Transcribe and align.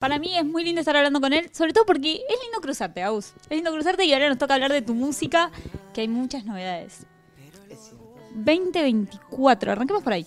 Para 0.00 0.18
mí 0.18 0.34
es 0.34 0.46
muy 0.46 0.64
lindo 0.64 0.80
estar 0.80 0.96
hablando 0.96 1.20
con 1.20 1.34
él, 1.34 1.50
sobre 1.52 1.74
todo 1.74 1.84
porque 1.84 2.14
es 2.14 2.42
lindo 2.42 2.58
cruzarte, 2.62 3.02
Aus. 3.02 3.34
Es 3.50 3.50
lindo 3.50 3.70
cruzarte 3.70 4.02
y 4.06 4.14
ahora 4.14 4.30
nos 4.30 4.38
toca 4.38 4.54
hablar 4.54 4.72
de 4.72 4.80
tu 4.80 4.94
música, 4.94 5.50
que 5.92 6.00
hay 6.00 6.08
muchas 6.08 6.46
novedades. 6.46 7.04
2024, 8.34 9.72
arranquemos 9.72 10.02
por 10.02 10.14
ahí. 10.14 10.26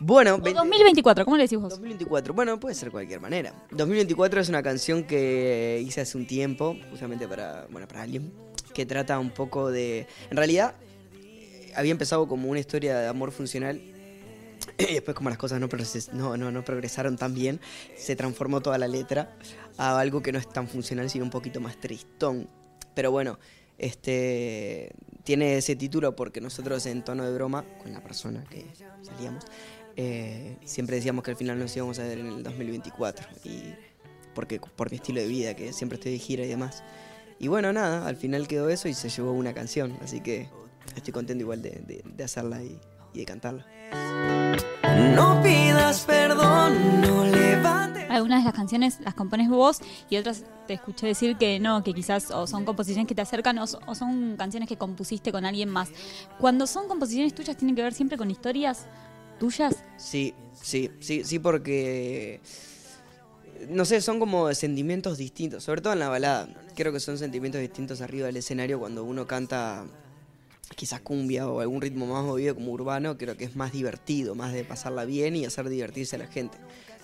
Bueno, 0.00 0.34
O 0.34 0.38
20 0.38 0.58
2024, 0.58 1.24
¿cómo 1.24 1.36
le 1.36 1.44
decís 1.44 1.56
vos? 1.56 1.70
2024, 1.70 2.34
bueno, 2.34 2.58
puede 2.58 2.74
ser 2.74 2.86
de 2.88 2.90
cualquier 2.90 3.20
manera. 3.20 3.54
2024 3.70 4.40
es 4.40 4.48
una 4.48 4.64
canción 4.64 5.04
que 5.04 5.80
hice 5.86 6.00
hace 6.00 6.18
un 6.18 6.26
tiempo, 6.26 6.76
justamente 6.90 7.28
para, 7.28 7.68
bueno, 7.70 7.86
para 7.86 8.02
alguien, 8.02 8.32
que 8.74 8.84
trata 8.84 9.20
un 9.20 9.30
poco 9.30 9.70
de... 9.70 10.08
En 10.30 10.36
realidad, 10.36 10.74
eh, 11.22 11.72
había 11.76 11.92
empezado 11.92 12.26
como 12.26 12.48
una 12.48 12.58
historia 12.58 12.98
de 12.98 13.06
amor 13.06 13.30
funcional. 13.30 13.80
Y 14.78 14.94
después 14.94 15.14
como 15.16 15.28
las 15.30 15.38
cosas 15.38 15.60
no, 15.60 15.68
no, 16.12 16.36
no, 16.36 16.50
no 16.50 16.64
progresaron 16.64 17.16
tan 17.16 17.34
bien, 17.34 17.60
se 17.96 18.16
transformó 18.16 18.60
toda 18.60 18.78
la 18.78 18.88
letra 18.88 19.36
a 19.76 19.98
algo 19.98 20.22
que 20.22 20.32
no 20.32 20.38
es 20.38 20.48
tan 20.48 20.68
funcional, 20.68 21.08
sino 21.10 21.24
un 21.24 21.30
poquito 21.30 21.60
más 21.60 21.76
tristón. 21.80 22.48
Pero 22.94 23.10
bueno, 23.10 23.38
este 23.78 24.90
tiene 25.24 25.56
ese 25.56 25.74
título 25.76 26.14
porque 26.14 26.40
nosotros 26.40 26.84
en 26.86 27.02
tono 27.04 27.24
de 27.24 27.32
broma, 27.32 27.64
con 27.82 27.92
la 27.92 28.02
persona 28.02 28.44
que 28.50 28.66
salíamos, 29.02 29.44
eh, 29.96 30.56
siempre 30.64 30.96
decíamos 30.96 31.24
que 31.24 31.30
al 31.30 31.36
final 31.36 31.58
nos 31.58 31.74
íbamos 31.76 31.98
a 31.98 32.02
ver 32.02 32.18
en 32.18 32.26
el 32.26 32.42
2024. 32.42 33.26
Y 33.44 33.74
porque 34.34 34.60
por 34.60 34.90
mi 34.90 34.96
estilo 34.96 35.20
de 35.20 35.28
vida, 35.28 35.54
que 35.54 35.72
siempre 35.72 35.96
estoy 35.96 36.12
de 36.12 36.18
gira 36.18 36.44
y 36.44 36.48
demás. 36.48 36.82
Y 37.38 37.48
bueno, 37.48 37.72
nada, 37.72 38.06
al 38.06 38.16
final 38.16 38.46
quedó 38.48 38.68
eso 38.68 38.88
y 38.88 38.94
se 38.94 39.08
llevó 39.08 39.32
una 39.32 39.54
canción. 39.54 39.96
Así 40.02 40.20
que 40.20 40.48
estoy 40.96 41.12
contento 41.12 41.42
igual 41.42 41.62
de, 41.62 41.70
de- 41.86 42.02
de 42.04 42.24
hacerla 42.24 42.62
y, 42.62 42.78
y 43.14 43.20
de 43.20 43.24
cantarla. 43.24 43.66
No 45.14 45.42
pidas 45.42 46.02
perdón, 46.02 47.00
no 47.00 47.24
levantes. 47.24 48.10
Algunas 48.10 48.40
de 48.40 48.44
las 48.44 48.54
canciones 48.54 49.00
las 49.00 49.14
compones 49.14 49.48
vos 49.48 49.80
y 50.10 50.16
otras 50.16 50.44
te 50.66 50.74
escuché 50.74 51.06
decir 51.06 51.36
que 51.36 51.58
no, 51.58 51.82
que 51.82 51.94
quizás 51.94 52.30
o 52.30 52.46
son 52.46 52.64
composiciones 52.64 53.08
que 53.08 53.14
te 53.14 53.22
acercan 53.22 53.58
o, 53.58 53.64
o 53.64 53.94
son 53.94 54.36
canciones 54.36 54.68
que 54.68 54.76
compusiste 54.76 55.32
con 55.32 55.44
alguien 55.44 55.68
más. 55.68 55.88
Cuando 56.38 56.66
son 56.66 56.88
composiciones 56.88 57.34
tuyas, 57.34 57.56
¿tienen 57.56 57.74
que 57.74 57.82
ver 57.82 57.94
siempre 57.94 58.18
con 58.18 58.30
historias 58.30 58.86
tuyas? 59.38 59.82
Sí, 59.96 60.34
sí, 60.52 60.90
sí, 61.00 61.24
sí, 61.24 61.38
porque. 61.38 62.40
No 63.68 63.84
sé, 63.84 64.00
son 64.00 64.18
como 64.18 64.52
sentimientos 64.52 65.16
distintos, 65.16 65.64
sobre 65.64 65.80
todo 65.80 65.92
en 65.92 66.00
la 66.00 66.08
balada. 66.08 66.48
Creo 66.74 66.92
que 66.92 67.00
son 67.00 67.16
sentimientos 67.18 67.60
distintos 67.60 68.00
arriba 68.00 68.26
del 68.26 68.36
escenario 68.36 68.78
cuando 68.78 69.04
uno 69.04 69.26
canta 69.26 69.86
quizás 70.74 71.00
cumbia 71.00 71.48
o 71.48 71.60
algún 71.60 71.80
ritmo 71.80 72.06
más 72.06 72.24
movido 72.24 72.54
como 72.54 72.72
urbano, 72.72 73.16
creo 73.16 73.36
que 73.36 73.44
es 73.44 73.56
más 73.56 73.72
divertido, 73.72 74.34
más 74.34 74.52
de 74.52 74.64
pasarla 74.64 75.04
bien 75.04 75.36
y 75.36 75.44
hacer 75.44 75.68
divertirse 75.68 76.16
a 76.16 76.18
la 76.18 76.26
gente. 76.26 76.58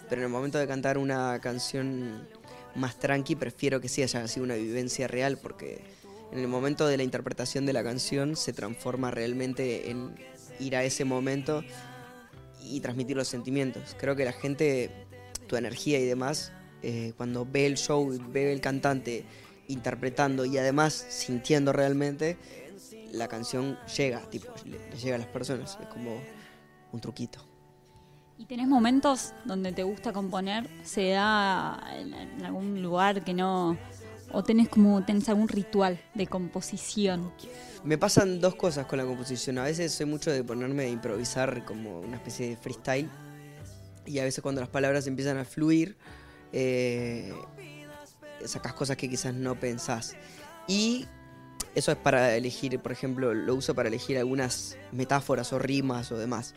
Pero 0.09 0.23
en 0.23 0.27
el 0.27 0.33
momento 0.33 0.59
de 0.59 0.67
cantar 0.67 0.99
una 0.99 1.39
canción 1.41 2.29
más 2.75 2.99
tranqui, 2.99 3.37
prefiero 3.37 3.81
que 3.81 3.89
sí 3.89 4.03
haya 4.03 4.27
sido 4.29 4.45
una 4.45 4.55
vivencia 4.55 5.09
real, 5.09 5.39
porque 5.39 5.81
en 6.33 6.39
el 6.39 6.49
momento 6.49 6.87
de 6.87 6.97
la 6.97 7.03
interpretación 7.03 7.67
de 7.67 7.73
la 7.73 7.83
canción 7.83 8.37
se 8.37 8.53
transforma 8.53 9.11
realmente 9.11 9.91
en 9.91 10.15
ir 10.59 10.77
a 10.77 10.85
ese 10.85 11.05
momento 11.05 11.65
y 12.63 12.81
transmitir 12.81 13.17
los 13.17 13.29
sentimientos. 13.29 13.97
Creo 13.99 14.17
que 14.17 14.25
la 14.25 14.33
gente, 14.33 14.91
tu 15.47 15.57
energía 15.57 15.99
y 15.99 16.05
demás, 16.05 16.53
eh, 16.83 17.13
cuando 17.17 17.47
ve 17.51 17.67
el 17.67 17.77
show, 17.77 18.17
ve 18.33 18.53
el 18.53 18.61
cantante 18.61 19.25
interpretando 19.69 20.45
y 20.45 20.59
además 20.59 21.07
sintiendo 21.09 21.73
realmente, 21.73 22.37
la 23.13 23.29
canción 23.29 23.79
llega, 23.97 24.21
tipo, 24.31 24.53
le, 24.65 24.91
le 24.91 24.97
llega 24.97 25.17
a 25.17 25.19
las 25.19 25.29
personas. 25.29 25.79
Es 25.81 25.87
como 25.89 26.21
un 26.93 27.01
truquito. 27.01 27.47
¿Y 28.39 28.47
tenés 28.47 28.69
momentos 28.69 29.35
donde 29.45 29.73
te 29.73 29.83
gusta 29.83 30.13
componer? 30.13 30.69
¿Se 30.83 31.11
da 31.11 31.79
en, 31.93 32.15
en 32.15 32.45
algún 32.45 32.83
lugar 32.83 33.23
que 33.23 33.35
no... 33.35 33.77
o 34.33 34.43
tenés 34.43 34.71
como, 34.71 35.05
tenés 35.05 35.29
algún 35.29 35.47
ritual 35.47 36.01
de 36.15 36.27
composición? 36.27 37.33
Me 37.85 37.99
pasan 37.99 38.41
dos 38.41 38.55
cosas 38.55 38.87
con 38.87 38.99
la 38.99 39.05
composición. 39.05 39.59
A 39.59 39.65
veces 39.65 39.93
soy 39.93 40.07
mucho 40.07 40.31
de 40.31 40.43
ponerme 40.43 40.85
a 40.85 40.89
improvisar 40.89 41.65
como 41.67 42.01
una 42.01 42.17
especie 42.17 42.49
de 42.49 42.57
freestyle. 42.57 43.11
Y 44.07 44.19
a 44.19 44.25
veces 44.25 44.43
cuando 44.43 44.63
las 44.63 44.71
palabras 44.71 45.07
empiezan 45.07 45.37
a 45.37 45.45
fluir, 45.45 45.99
eh, 46.53 47.35
sacas 48.47 48.73
cosas 48.73 48.97
que 48.97 49.09
quizás 49.09 49.35
no 49.35 49.55
pensás. 49.61 50.17
Y 50.67 51.07
eso 51.75 51.93
es 51.93 51.99
para 51.99 52.37
elegir, 52.37 52.79
por 52.81 52.93
ejemplo, 52.93 53.35
lo 53.35 53.55
uso 53.55 53.75
para 53.75 53.89
elegir 53.89 54.19
algunas 54.19 54.77
metáforas 54.93 55.53
o 55.53 55.59
rimas 55.59 56.11
o 56.13 56.19
demás. 56.19 56.55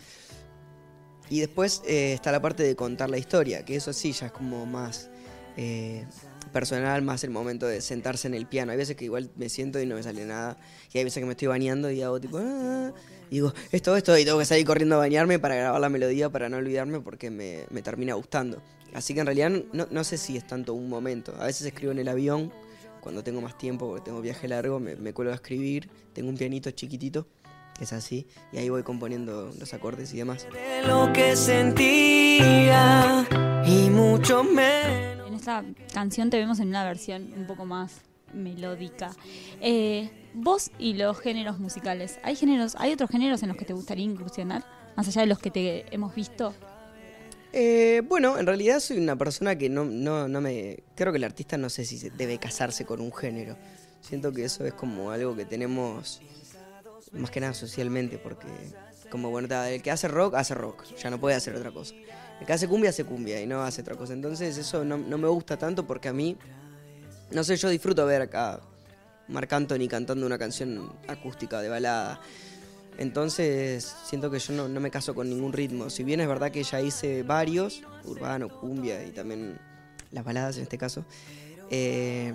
Y 1.29 1.39
después 1.39 1.81
eh, 1.85 2.13
está 2.13 2.31
la 2.31 2.41
parte 2.41 2.63
de 2.63 2.75
contar 2.75 3.09
la 3.09 3.17
historia, 3.17 3.65
que 3.65 3.75
eso 3.75 3.93
sí 3.93 4.11
ya 4.11 4.27
es 4.27 4.31
como 4.31 4.65
más 4.65 5.09
eh, 5.57 6.05
personal, 6.51 7.01
más 7.01 7.23
el 7.23 7.29
momento 7.29 7.65
de 7.65 7.81
sentarse 7.81 8.27
en 8.27 8.33
el 8.33 8.45
piano. 8.45 8.71
Hay 8.71 8.77
veces 8.77 8.95
que 8.95 9.05
igual 9.05 9.29
me 9.35 9.49
siento 9.49 9.79
y 9.79 9.85
no 9.85 9.95
me 9.95 10.03
sale 10.03 10.25
nada. 10.25 10.57
Y 10.91 10.97
hay 10.97 11.03
veces 11.03 11.21
que 11.21 11.25
me 11.25 11.31
estoy 11.31 11.47
bañando 11.47 11.89
y 11.89 12.01
hago 12.01 12.19
tipo... 12.19 12.37
"Ah", 12.39 12.91
y 13.29 13.35
digo, 13.37 13.51
esto, 13.71 13.95
esto, 13.97 14.15
y 14.17 14.25
tengo 14.25 14.37
que 14.37 14.45
salir 14.45 14.63
corriendo 14.65 14.95
a 14.95 14.99
bañarme 14.99 15.39
para 15.39 15.55
grabar 15.55 15.81
la 15.81 15.89
melodía, 15.89 16.29
para 16.29 16.49
no 16.49 16.57
olvidarme, 16.57 16.99
porque 16.99 17.31
me, 17.31 17.65
me 17.71 17.81
termina 17.81 18.13
gustando. 18.13 18.61
Así 18.93 19.15
que 19.15 19.21
en 19.21 19.25
realidad 19.25 19.49
no, 19.71 19.87
no 19.89 20.03
sé 20.03 20.19
si 20.19 20.37
es 20.37 20.45
tanto 20.45 20.75
un 20.75 20.87
momento. 20.87 21.33
A 21.39 21.45
veces 21.47 21.65
escribo 21.65 21.91
en 21.91 21.97
el 21.99 22.09
avión, 22.09 22.53
cuando 23.03 23.21
tengo 23.23 23.41
más 23.41 23.57
tiempo, 23.57 23.87
porque 23.87 24.05
tengo 24.05 24.21
viaje 24.21 24.47
largo, 24.47 24.79
me, 24.79 24.95
me 24.95 25.13
cuelgo 25.13 25.33
a 25.33 25.35
escribir. 25.35 25.89
Tengo 26.13 26.29
un 26.29 26.37
pianito 26.37 26.71
chiquitito, 26.71 27.27
que 27.77 27.83
es 27.83 27.91
así, 27.91 28.25
y 28.53 28.57
ahí 28.57 28.69
voy 28.69 28.83
componiendo 28.83 29.51
los 29.59 29.73
acordes 29.73 30.13
y 30.13 30.17
demás. 30.17 30.47
De 30.53 30.87
lo 30.87 31.11
que 31.11 31.35
sentía 31.35 33.27
y 33.65 33.89
mucho 33.89 34.45
menos. 34.45 35.27
En 35.27 35.33
esta 35.33 35.65
canción 35.93 36.29
te 36.29 36.37
vemos 36.37 36.61
en 36.61 36.69
una 36.69 36.85
versión 36.85 37.33
un 37.35 37.45
poco 37.45 37.65
más 37.65 38.01
melódica. 38.33 39.11
Eh, 39.59 40.09
vos 40.33 40.71
y 40.79 40.93
los 40.93 41.19
géneros 41.19 41.59
musicales, 41.59 42.19
¿hay 42.23 42.37
géneros, 42.37 42.75
hay 42.79 42.93
otros 42.93 43.09
géneros 43.09 43.43
en 43.43 43.49
los 43.49 43.57
que 43.57 43.65
te 43.65 43.73
gustaría 43.73 44.05
incursionar? 44.05 44.63
Más 44.95 45.07
allá 45.09 45.21
de 45.21 45.27
los 45.27 45.39
que 45.39 45.51
te 45.51 45.93
hemos 45.93 46.15
visto. 46.15 46.53
Eh, 47.55 48.01
bueno, 48.07 48.39
en 48.39 48.47
realidad 48.47 48.79
soy 48.79 48.97
una 48.97 49.15
persona 49.15 49.55
que 49.55 49.69
no, 49.69 49.85
no, 49.85 50.27
no 50.27 50.41
me... 50.41 50.83
Creo 50.95 51.13
que 51.13 51.17
el 51.17 51.23
artista 51.23 51.55
no 51.55 51.69
sé 51.69 51.85
si 51.85 52.09
debe 52.09 52.39
casarse 52.39 52.83
con 52.83 52.99
un 52.99 53.13
género. 53.13 53.55
Siento 54.01 54.33
que 54.33 54.43
eso 54.43 54.65
es 54.65 54.73
como 54.73 55.11
algo 55.11 55.35
que 55.35 55.45
tenemos 55.45 56.19
más 57.11 57.29
que 57.29 57.39
nada 57.39 57.53
socialmente, 57.53 58.17
porque 58.17 58.47
como 59.11 59.29
bueno, 59.29 59.47
el 59.65 59.83
que 59.83 59.91
hace 59.91 60.07
rock, 60.07 60.33
hace 60.33 60.55
rock, 60.55 60.83
ya 60.95 61.11
no 61.11 61.19
puede 61.19 61.35
hacer 61.35 61.55
otra 61.55 61.71
cosa. 61.71 61.93
El 62.39 62.47
que 62.47 62.53
hace 62.53 62.67
cumbia, 62.67 62.89
hace 62.89 63.05
cumbia 63.05 63.39
y 63.39 63.45
no 63.45 63.61
hace 63.61 63.81
otra 63.81 63.95
cosa. 63.95 64.13
Entonces 64.13 64.57
eso 64.57 64.83
no, 64.83 64.97
no 64.97 65.19
me 65.19 65.27
gusta 65.27 65.55
tanto 65.55 65.85
porque 65.85 66.09
a 66.09 66.13
mí, 66.13 66.35
no 67.31 67.43
sé, 67.43 67.55
yo 67.55 67.69
disfruto 67.69 68.03
ver 68.07 68.23
acá 68.23 68.61
Marc 69.27 69.53
Anthony 69.53 69.87
cantando 69.87 70.25
una 70.25 70.39
canción 70.39 70.91
acústica 71.07 71.61
de 71.61 71.69
balada. 71.69 72.19
Entonces 72.97 73.95
siento 74.05 74.29
que 74.29 74.39
yo 74.39 74.53
no, 74.53 74.67
no 74.67 74.79
me 74.79 74.91
caso 74.91 75.15
con 75.15 75.29
ningún 75.29 75.53
ritmo. 75.53 75.89
Si 75.89 76.03
bien 76.03 76.19
es 76.21 76.27
verdad 76.27 76.51
que 76.51 76.63
ya 76.63 76.81
hice 76.81 77.23
varios, 77.23 77.81
urbano, 78.05 78.49
cumbia 78.49 79.03
y 79.05 79.11
también 79.11 79.57
las 80.11 80.23
baladas 80.23 80.57
en 80.57 80.63
este 80.63 80.77
caso, 80.77 81.05
eh, 81.71 82.33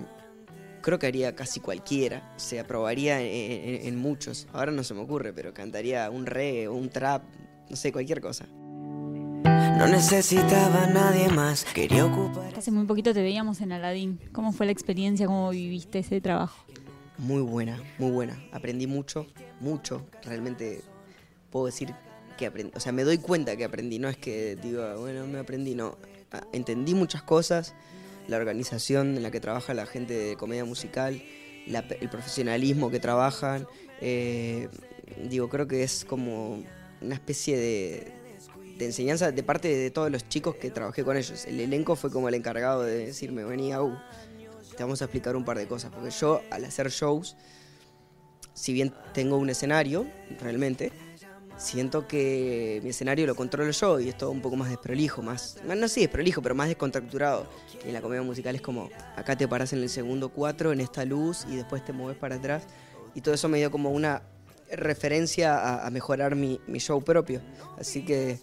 creo 0.81 0.99
que 0.99 1.07
haría 1.07 1.35
casi 1.35 1.59
cualquiera. 1.59 2.33
Se 2.37 2.59
aprobaría 2.59 3.21
en, 3.21 3.27
en- 3.27 3.87
en 3.87 3.95
muchos. 3.97 4.47
Ahora 4.53 4.71
no 4.71 4.83
se 4.83 4.93
me 4.93 5.01
ocurre, 5.01 5.31
pero 5.33 5.53
cantaría 5.53 6.09
un 6.09 6.25
reggae, 6.25 6.67
un 6.67 6.89
trap, 6.89 7.23
no 7.69 7.75
sé, 7.75 7.91
cualquier 7.91 8.19
cosa. 8.21 8.45
No 8.51 9.87
necesitaba 9.87 10.83
a 10.83 10.87
nadie 10.87 11.29
más, 11.29 11.63
quería 11.63 12.05
ocupar. 12.05 12.53
Hace 12.57 12.69
muy 12.71 12.85
poquito 12.85 13.13
te 13.13 13.21
veíamos 13.21 13.61
en 13.61 13.71
Aladdin. 13.71 14.19
¿Cómo 14.33 14.51
fue 14.51 14.65
la 14.65 14.73
experiencia? 14.73 15.25
¿Cómo 15.25 15.49
viviste 15.51 15.99
ese 15.99 16.19
trabajo? 16.19 16.65
Muy 17.19 17.41
buena, 17.41 17.81
muy 17.97 18.11
buena. 18.11 18.41
Aprendí 18.51 18.87
mucho, 18.87 19.27
mucho. 19.59 20.05
Realmente 20.23 20.81
puedo 21.51 21.65
decir 21.65 21.93
que 22.37 22.45
aprendí. 22.45 22.71
O 22.75 22.79
sea, 22.79 22.91
me 22.91 23.03
doy 23.03 23.17
cuenta 23.17 23.55
que 23.57 23.65
aprendí. 23.65 23.99
No 23.99 24.07
es 24.09 24.17
que 24.17 24.55
diga, 24.55 24.95
bueno, 24.95 25.27
me 25.27 25.39
aprendí, 25.39 25.75
no. 25.75 25.97
Entendí 26.53 26.93
muchas 26.93 27.21
cosas. 27.23 27.73
La 28.27 28.37
organización 28.37 29.17
en 29.17 29.23
la 29.23 29.31
que 29.31 29.39
trabaja 29.39 29.73
la 29.73 29.85
gente 29.85 30.13
de 30.13 30.35
comedia 30.37 30.63
musical, 30.63 31.21
la- 31.67 31.79
el 31.99 32.09
profesionalismo 32.09 32.89
que 32.89 32.99
trabajan. 32.99 33.67
eh, 34.01 34.69
digo, 35.29 35.49
creo 35.49 35.67
que 35.67 35.83
es 35.83 36.05
como 36.05 36.63
una 37.01 37.15
especie 37.15 37.57
de, 37.57 38.13
de 38.77 38.85
enseñanza 38.85 39.31
de 39.33 39.43
parte 39.43 39.67
de 39.75 39.91
todos 39.91 40.09
los 40.09 40.29
chicos 40.29 40.55
que 40.55 40.71
trabajé 40.71 41.03
con 41.03 41.17
ellos. 41.17 41.45
El 41.47 41.59
elenco 41.59 41.97
fue 41.97 42.09
como 42.11 42.29
el 42.29 42.35
encargado 42.35 42.83
de 42.83 43.07
decirme, 43.07 43.43
vení, 43.43 43.73
Au, 43.73 43.97
te 44.79 44.83
vamos 44.83 45.01
a 45.01 45.05
explicar 45.05 45.35
un 45.35 45.43
par 45.43 45.57
de 45.57 45.67
cosas. 45.67 45.91
Porque 45.91 46.09
yo, 46.09 46.41
al 46.49 46.63
hacer 46.63 46.89
shows, 46.89 47.35
si 48.53 48.71
bien 48.71 48.93
tengo 49.13 49.35
un 49.35 49.49
escenario, 49.49 50.07
realmente, 50.39 50.93
siento 51.57 52.07
que 52.07 52.79
mi 52.81 52.91
escenario 52.91 53.27
lo 53.27 53.35
controlo 53.35 53.71
yo 53.71 53.99
y 53.99 54.07
es 54.07 54.17
todo 54.17 54.31
un 54.31 54.41
poco 54.41 54.55
más 54.55 54.69
desprolijo, 54.69 55.21
más, 55.21 55.57
no, 55.65 55.87
sé, 55.89 55.99
desprolijo, 55.99 56.41
pero 56.41 56.55
más 56.55 56.69
descontracturado. 56.69 57.45
En 57.83 57.91
la 57.91 58.01
comedia 58.01 58.21
musical 58.21 58.55
es 58.55 58.61
como, 58.61 58.89
acá 59.17 59.35
te 59.35 59.49
paras 59.49 59.73
en 59.73 59.79
el 59.79 59.89
segundo 59.89 60.29
cuatro, 60.29 60.71
en 60.71 60.79
esta 60.79 61.03
luz, 61.03 61.45
y 61.49 61.57
después 61.57 61.83
te 61.83 61.91
mueves 61.91 62.17
para 62.17 62.35
atrás. 62.35 62.63
Y 63.15 63.19
todo 63.19 63.35
eso 63.35 63.49
me 63.49 63.57
dio 63.57 63.71
como 63.71 63.89
una 63.89 64.21
referencia 64.71 65.57
a, 65.57 65.85
a 65.85 65.89
mejorar 65.89 66.37
mi, 66.37 66.61
mi 66.67 66.79
show 66.79 67.03
propio. 67.03 67.41
Así 67.77 68.05
que 68.05 68.39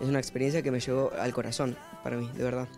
es 0.00 0.08
una 0.08 0.18
experiencia 0.18 0.62
que 0.62 0.70
me 0.70 0.80
llegó 0.80 1.12
al 1.12 1.34
corazón, 1.34 1.76
para 2.02 2.16
mí, 2.16 2.30
de 2.34 2.42
verdad. 2.42 2.68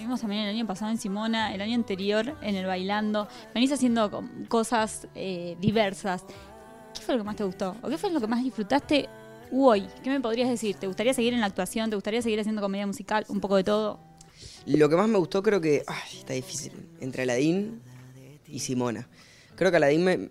Te 0.00 0.04
vimos 0.06 0.22
también 0.22 0.44
el 0.44 0.48
año 0.56 0.66
pasado 0.66 0.90
en 0.90 0.96
Simona, 0.96 1.54
el 1.54 1.60
año 1.60 1.74
anterior 1.74 2.34
en 2.40 2.54
el 2.54 2.64
Bailando. 2.64 3.28
Venís 3.52 3.70
haciendo 3.70 4.10
co- 4.10 4.24
cosas 4.48 5.06
eh, 5.14 5.58
diversas. 5.60 6.24
¿Qué 6.94 7.02
fue 7.02 7.16
lo 7.16 7.20
que 7.20 7.26
más 7.26 7.36
te 7.36 7.44
gustó? 7.44 7.76
¿O 7.82 7.88
qué 7.90 7.98
fue 7.98 8.10
lo 8.10 8.18
que 8.18 8.26
más 8.26 8.42
disfrutaste 8.42 9.10
hoy? 9.52 9.86
¿Qué 10.02 10.08
me 10.08 10.18
podrías 10.22 10.48
decir? 10.48 10.76
¿Te 10.76 10.86
gustaría 10.86 11.12
seguir 11.12 11.34
en 11.34 11.40
la 11.40 11.46
actuación? 11.48 11.90
¿Te 11.90 11.96
gustaría 11.96 12.22
seguir 12.22 12.40
haciendo 12.40 12.62
comedia 12.62 12.86
musical? 12.86 13.26
¿Un 13.28 13.40
poco 13.40 13.56
de 13.56 13.64
todo? 13.64 14.00
Lo 14.64 14.88
que 14.88 14.96
más 14.96 15.06
me 15.06 15.18
gustó 15.18 15.42
creo 15.42 15.60
que... 15.60 15.84
Ay, 15.86 16.16
está 16.18 16.32
difícil. 16.32 16.72
Entre 17.02 17.24
Aladín 17.24 17.82
y 18.48 18.60
Simona. 18.60 19.06
Creo 19.54 19.70
que 19.70 19.76
Aladín 19.76 20.02
me, 20.02 20.30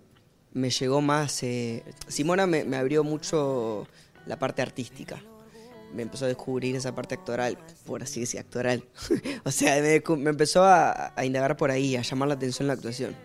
me 0.52 0.70
llegó 0.70 1.00
más... 1.00 1.44
eh, 1.44 1.84
Simona 2.08 2.48
me 2.48 2.76
abrió 2.76 3.04
mucho 3.04 3.86
la 4.26 4.36
parte 4.36 4.62
artística. 4.62 5.22
Me 5.94 6.02
empezó 6.02 6.24
a 6.24 6.28
descubrir 6.28 6.76
esa 6.76 6.94
parte 6.94 7.14
actoral, 7.14 7.58
por 7.84 8.02
así 8.02 8.20
decir, 8.20 8.38
actoral. 8.40 8.84
o 9.44 9.50
sea, 9.50 9.80
me, 9.82 10.02
me 10.16 10.30
empezó 10.30 10.62
a, 10.64 11.12
a 11.18 11.24
indagar 11.24 11.56
por 11.56 11.70
ahí, 11.70 11.96
a 11.96 12.02
llamar 12.02 12.28
la 12.28 12.34
atención 12.34 12.68
la 12.68 12.74
actuación. 12.74 13.16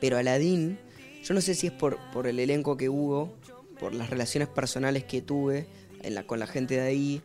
Pero 0.00 0.16
Aladín, 0.18 0.78
yo 1.24 1.34
no 1.34 1.40
sé 1.40 1.54
si 1.54 1.66
es 1.68 1.72
por, 1.72 1.98
por 2.12 2.26
el 2.26 2.38
elenco 2.40 2.76
que 2.76 2.88
hubo, 2.88 3.36
por 3.80 3.94
las 3.94 4.10
relaciones 4.10 4.48
personales 4.48 5.04
que 5.04 5.22
tuve 5.22 5.66
con 6.26 6.38
la 6.38 6.46
gente 6.46 6.74
de 6.74 6.80
ahí, 6.82 7.22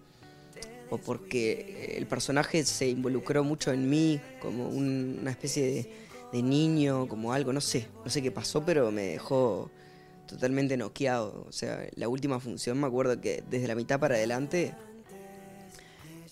o 0.89 0.97
porque 0.97 1.95
el 1.97 2.07
personaje 2.07 2.63
se 2.65 2.87
involucró 2.89 3.43
mucho 3.43 3.71
en 3.71 3.89
mí, 3.89 4.19
como 4.41 4.67
un- 4.69 5.17
una 5.21 5.31
especie 5.31 5.63
de, 5.63 5.93
de 6.31 6.41
niño, 6.41 7.07
como 7.07 7.33
algo, 7.33 7.53
no 7.53 7.61
sé, 7.61 7.87
no 8.03 8.09
sé 8.09 8.21
qué 8.21 8.31
pasó, 8.31 8.63
pero 8.65 8.91
me 8.91 9.03
dejó 9.03 9.69
totalmente 10.33 10.75
noqueado. 10.77 11.45
O 11.47 11.51
sea, 11.51 11.87
la 11.95 12.07
última 12.09 12.39
función 12.39 12.79
me 12.79 12.87
acuerdo 12.87 13.19
que 13.21 13.43
desde 13.49 13.67
la 13.67 13.75
mitad 13.75 13.99
para 13.99 14.15
adelante 14.15 14.73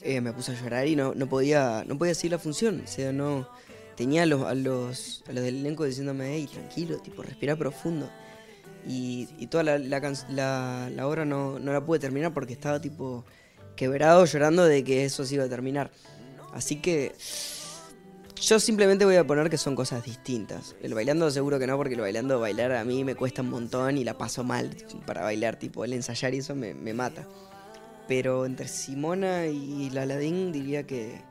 eh, 0.01 0.19
me 0.21 0.33
puse 0.33 0.51
a 0.51 0.61
llorar 0.61 0.87
y 0.87 0.95
no, 0.95 1.13
no 1.13 1.27
podía 1.27 1.83
no 1.87 1.97
podía 1.97 2.15
seguir 2.15 2.31
la 2.31 2.39
función. 2.39 2.81
O 2.83 2.87
sea, 2.87 3.11
no 3.11 3.47
tenía 3.95 4.23
a 4.23 4.25
los, 4.25 4.41
a 4.47 4.53
los, 4.55 5.23
a 5.27 5.33
los 5.33 5.43
del 5.43 5.57
elenco 5.59 5.85
diciéndome, 5.85 6.33
hey, 6.35 6.49
tranquilo, 6.51 6.97
tipo, 6.97 7.21
respira 7.21 7.55
profundo. 7.55 8.09
Y, 8.87 9.27
toda 9.47 9.63
la, 9.63 9.77
la, 9.77 9.99
la- 10.29 10.89
la 10.91 11.07
obra 11.07 11.23
no, 11.23 11.59
no 11.59 11.71
la 11.71 11.85
pude 11.85 11.99
terminar 11.99 12.33
porque 12.33 12.53
estaba 12.53 12.81
tipo 12.81 13.23
quebrado 13.75 14.25
llorando 14.25 14.65
de 14.65 14.83
que 14.83 15.05
eso 15.05 15.23
se 15.23 15.35
iba 15.35 15.43
a 15.43 15.49
terminar. 15.49 15.91
Así 16.51 16.77
que 16.77 17.13
yo 18.41 18.59
simplemente 18.59 19.05
voy 19.05 19.15
a 19.15 19.25
poner 19.25 19.49
que 19.49 19.57
son 19.57 19.75
cosas 19.75 20.03
distintas. 20.03 20.75
El 20.81 20.93
bailando 20.93 21.29
seguro 21.29 21.59
que 21.59 21.67
no, 21.67 21.77
porque 21.77 21.93
el 21.93 22.01
bailando 22.01 22.39
bailar 22.39 22.71
a 22.73 22.83
mí 22.83 23.03
me 23.03 23.15
cuesta 23.15 23.43
un 23.43 23.51
montón 23.51 23.97
y 23.97 24.03
la 24.03 24.17
paso 24.17 24.43
mal 24.43 24.75
para 25.05 25.21
bailar, 25.21 25.57
tipo 25.57 25.85
el 25.85 25.93
ensayar 25.93 26.33
y 26.33 26.39
eso 26.39 26.55
me, 26.55 26.73
me 26.73 26.93
mata. 26.93 27.27
Pero 28.07 28.45
entre 28.45 28.67
Simona 28.67 29.45
y 29.45 29.89
la 29.91 30.03
Aladín 30.03 30.51
diría 30.51 30.83
que 30.87 31.21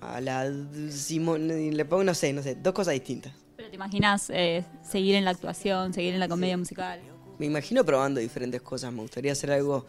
a 0.00 0.20
la 0.20 0.52
Simona 0.90 1.54
le 1.54 1.84
pongo 1.84 2.04
no 2.04 2.14
sé, 2.14 2.32
no 2.32 2.42
sé, 2.42 2.56
dos 2.56 2.74
cosas 2.74 2.94
distintas. 2.94 3.32
¿Pero 3.56 3.68
te 3.68 3.76
imaginas 3.76 4.30
eh, 4.30 4.64
seguir 4.82 5.14
en 5.14 5.24
la 5.24 5.30
actuación, 5.30 5.94
seguir 5.94 6.14
en 6.14 6.20
la 6.20 6.28
comedia 6.28 6.56
musical? 6.56 7.00
Me 7.38 7.46
imagino 7.46 7.84
probando 7.84 8.20
diferentes 8.20 8.60
cosas, 8.60 8.92
me 8.92 9.02
gustaría 9.02 9.32
hacer 9.32 9.50
algo, 9.52 9.86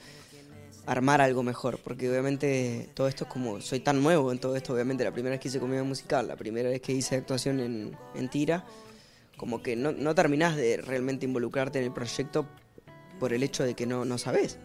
armar 0.86 1.22
algo 1.22 1.44
mejor, 1.44 1.80
porque 1.84 2.10
obviamente 2.10 2.90
todo 2.94 3.08
esto 3.08 3.24
es 3.26 3.30
como, 3.30 3.62
soy 3.62 3.80
tan 3.80 4.04
nuevo 4.04 4.32
en 4.32 4.40
todo 4.40 4.56
esto, 4.56 4.74
obviamente 4.74 5.04
la 5.04 5.12
primera 5.12 5.32
vez 5.32 5.42
que 5.42 5.48
hice 5.48 5.60
comedia 5.60 5.84
musical, 5.84 6.28
la 6.28 6.36
primera 6.36 6.70
vez 6.70 6.82
que 6.82 6.92
hice 6.92 7.16
actuación 7.16 7.60
en, 7.60 7.98
en 8.14 8.30
tira, 8.30 8.66
como 9.38 9.62
que 9.62 9.76
no, 9.76 9.92
no 9.92 10.16
terminás 10.16 10.56
de 10.56 10.78
realmente 10.78 11.26
involucrarte 11.26 11.80
en 11.80 11.86
el 11.86 11.92
proyecto 11.92 12.48
por 13.20 13.34
el 13.34 13.44
hecho 13.44 13.64
de 13.64 13.74
que 13.74 13.86
no, 13.86 14.06
no 14.06 14.18
sabes. 14.18 14.60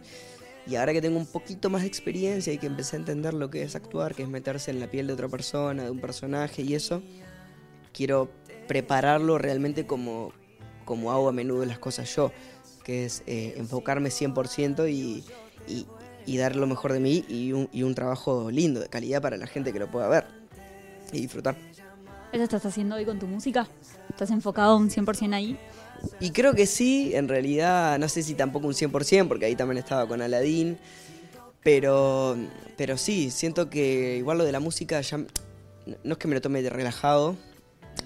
Y 0.67 0.75
ahora 0.75 0.93
que 0.93 1.01
tengo 1.01 1.17
un 1.17 1.25
poquito 1.25 1.69
más 1.69 1.81
de 1.81 1.87
experiencia 1.87 2.53
y 2.53 2.57
que 2.57 2.67
empecé 2.67 2.95
a 2.95 2.99
entender 2.99 3.33
lo 3.33 3.49
que 3.49 3.63
es 3.63 3.75
actuar, 3.75 4.13
que 4.13 4.23
es 4.23 4.29
meterse 4.29 4.69
en 4.71 4.79
la 4.79 4.87
piel 4.87 5.07
de 5.07 5.13
otra 5.13 5.27
persona, 5.27 5.83
de 5.83 5.89
un 5.89 5.99
personaje 5.99 6.61
y 6.61 6.75
eso, 6.75 7.01
quiero 7.93 8.29
prepararlo 8.67 9.37
realmente 9.37 9.87
como, 9.87 10.33
como 10.85 11.11
hago 11.11 11.29
a 11.29 11.31
menudo 11.31 11.65
las 11.65 11.79
cosas 11.79 12.15
yo, 12.15 12.31
que 12.83 13.05
es 13.05 13.23
eh, 13.25 13.55
enfocarme 13.57 14.09
100% 14.09 14.89
y, 14.89 15.23
y, 15.67 15.85
y 16.25 16.37
dar 16.37 16.55
lo 16.55 16.67
mejor 16.67 16.93
de 16.93 16.99
mí 16.99 17.25
y 17.27 17.51
un, 17.53 17.69
y 17.71 17.83
un 17.83 17.95
trabajo 17.95 18.51
lindo, 18.51 18.79
de 18.79 18.87
calidad 18.87 19.21
para 19.21 19.37
la 19.37 19.47
gente 19.47 19.73
que 19.73 19.79
lo 19.79 19.89
pueda 19.89 20.07
ver 20.07 20.25
y 21.11 21.21
disfrutar. 21.21 21.55
¿Eso 22.31 22.43
estás 22.43 22.65
haciendo 22.65 22.95
hoy 22.95 23.05
con 23.05 23.19
tu 23.19 23.27
música? 23.27 23.67
¿Estás 24.09 24.31
enfocado 24.31 24.77
un 24.77 24.89
100% 24.89 25.33
ahí? 25.33 25.57
Y 26.19 26.31
creo 26.31 26.53
que 26.53 26.65
sí, 26.65 27.13
en 27.13 27.27
realidad, 27.27 27.99
no 27.99 28.07
sé 28.07 28.23
si 28.23 28.33
tampoco 28.33 28.67
un 28.67 28.73
100%, 28.73 29.27
porque 29.27 29.45
ahí 29.45 29.55
también 29.55 29.77
estaba 29.77 30.07
con 30.07 30.21
Aladdin, 30.21 30.77
pero, 31.63 32.37
pero 32.77 32.97
sí, 32.97 33.29
siento 33.29 33.69
que 33.69 34.17
igual 34.17 34.37
lo 34.37 34.45
de 34.45 34.51
la 34.51 34.59
música 34.59 35.01
ya, 35.01 35.17
no 35.17 36.13
es 36.13 36.17
que 36.17 36.27
me 36.27 36.35
lo 36.35 36.41
tome 36.41 36.61
de 36.61 36.69
relajado, 36.69 37.35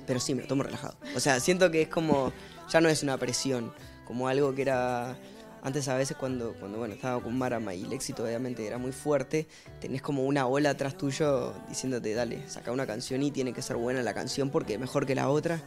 pero 0.08 0.20
sí, 0.20 0.36
me 0.36 0.42
lo 0.42 0.48
tomo 0.48 0.64
relajado. 0.64 0.98
O 1.16 1.20
sea, 1.20 1.40
siento 1.40 1.72
que 1.72 1.84
es 1.84 1.88
como, 1.88 2.34
ya 2.70 2.82
no 2.82 2.90
es 2.90 3.04
una 3.04 3.18
presión, 3.18 3.74
como 4.06 4.28
algo 4.28 4.54
que 4.54 4.64
era, 4.64 5.18
antes 5.66 5.88
a 5.88 5.96
veces 5.98 6.16
cuando, 6.16 6.54
cuando 6.60 6.78
bueno, 6.78 6.94
estaba 6.94 7.22
con 7.22 7.36
Marama 7.36 7.74
y 7.74 7.84
el 7.84 7.92
éxito 7.92 8.24
obviamente 8.24 8.66
era 8.68 8.78
muy 8.78 8.92
fuerte, 8.92 9.48
tenés 9.82 10.02
como 10.04 10.24
una 10.24 10.46
ola 10.46 10.70
atrás 10.70 10.96
tuyo 10.96 11.54
diciéndote, 11.68 12.14
dale, 12.14 12.48
saca 12.48 12.72
una 12.72 12.86
canción 12.86 13.24
y 13.24 13.32
tiene 13.32 13.52
que 13.52 13.64
ser 13.64 13.76
buena 13.76 14.04
la 14.04 14.14
canción 14.14 14.52
porque 14.52 14.78
mejor 14.78 15.08
que 15.08 15.16
la 15.16 15.28
otra, 15.28 15.60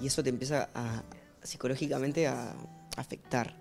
y 0.00 0.06
eso 0.06 0.22
te 0.24 0.30
empieza 0.30 0.70
a, 0.74 1.02
psicológicamente 1.42 2.26
a 2.26 2.54
afectar. 2.96 3.54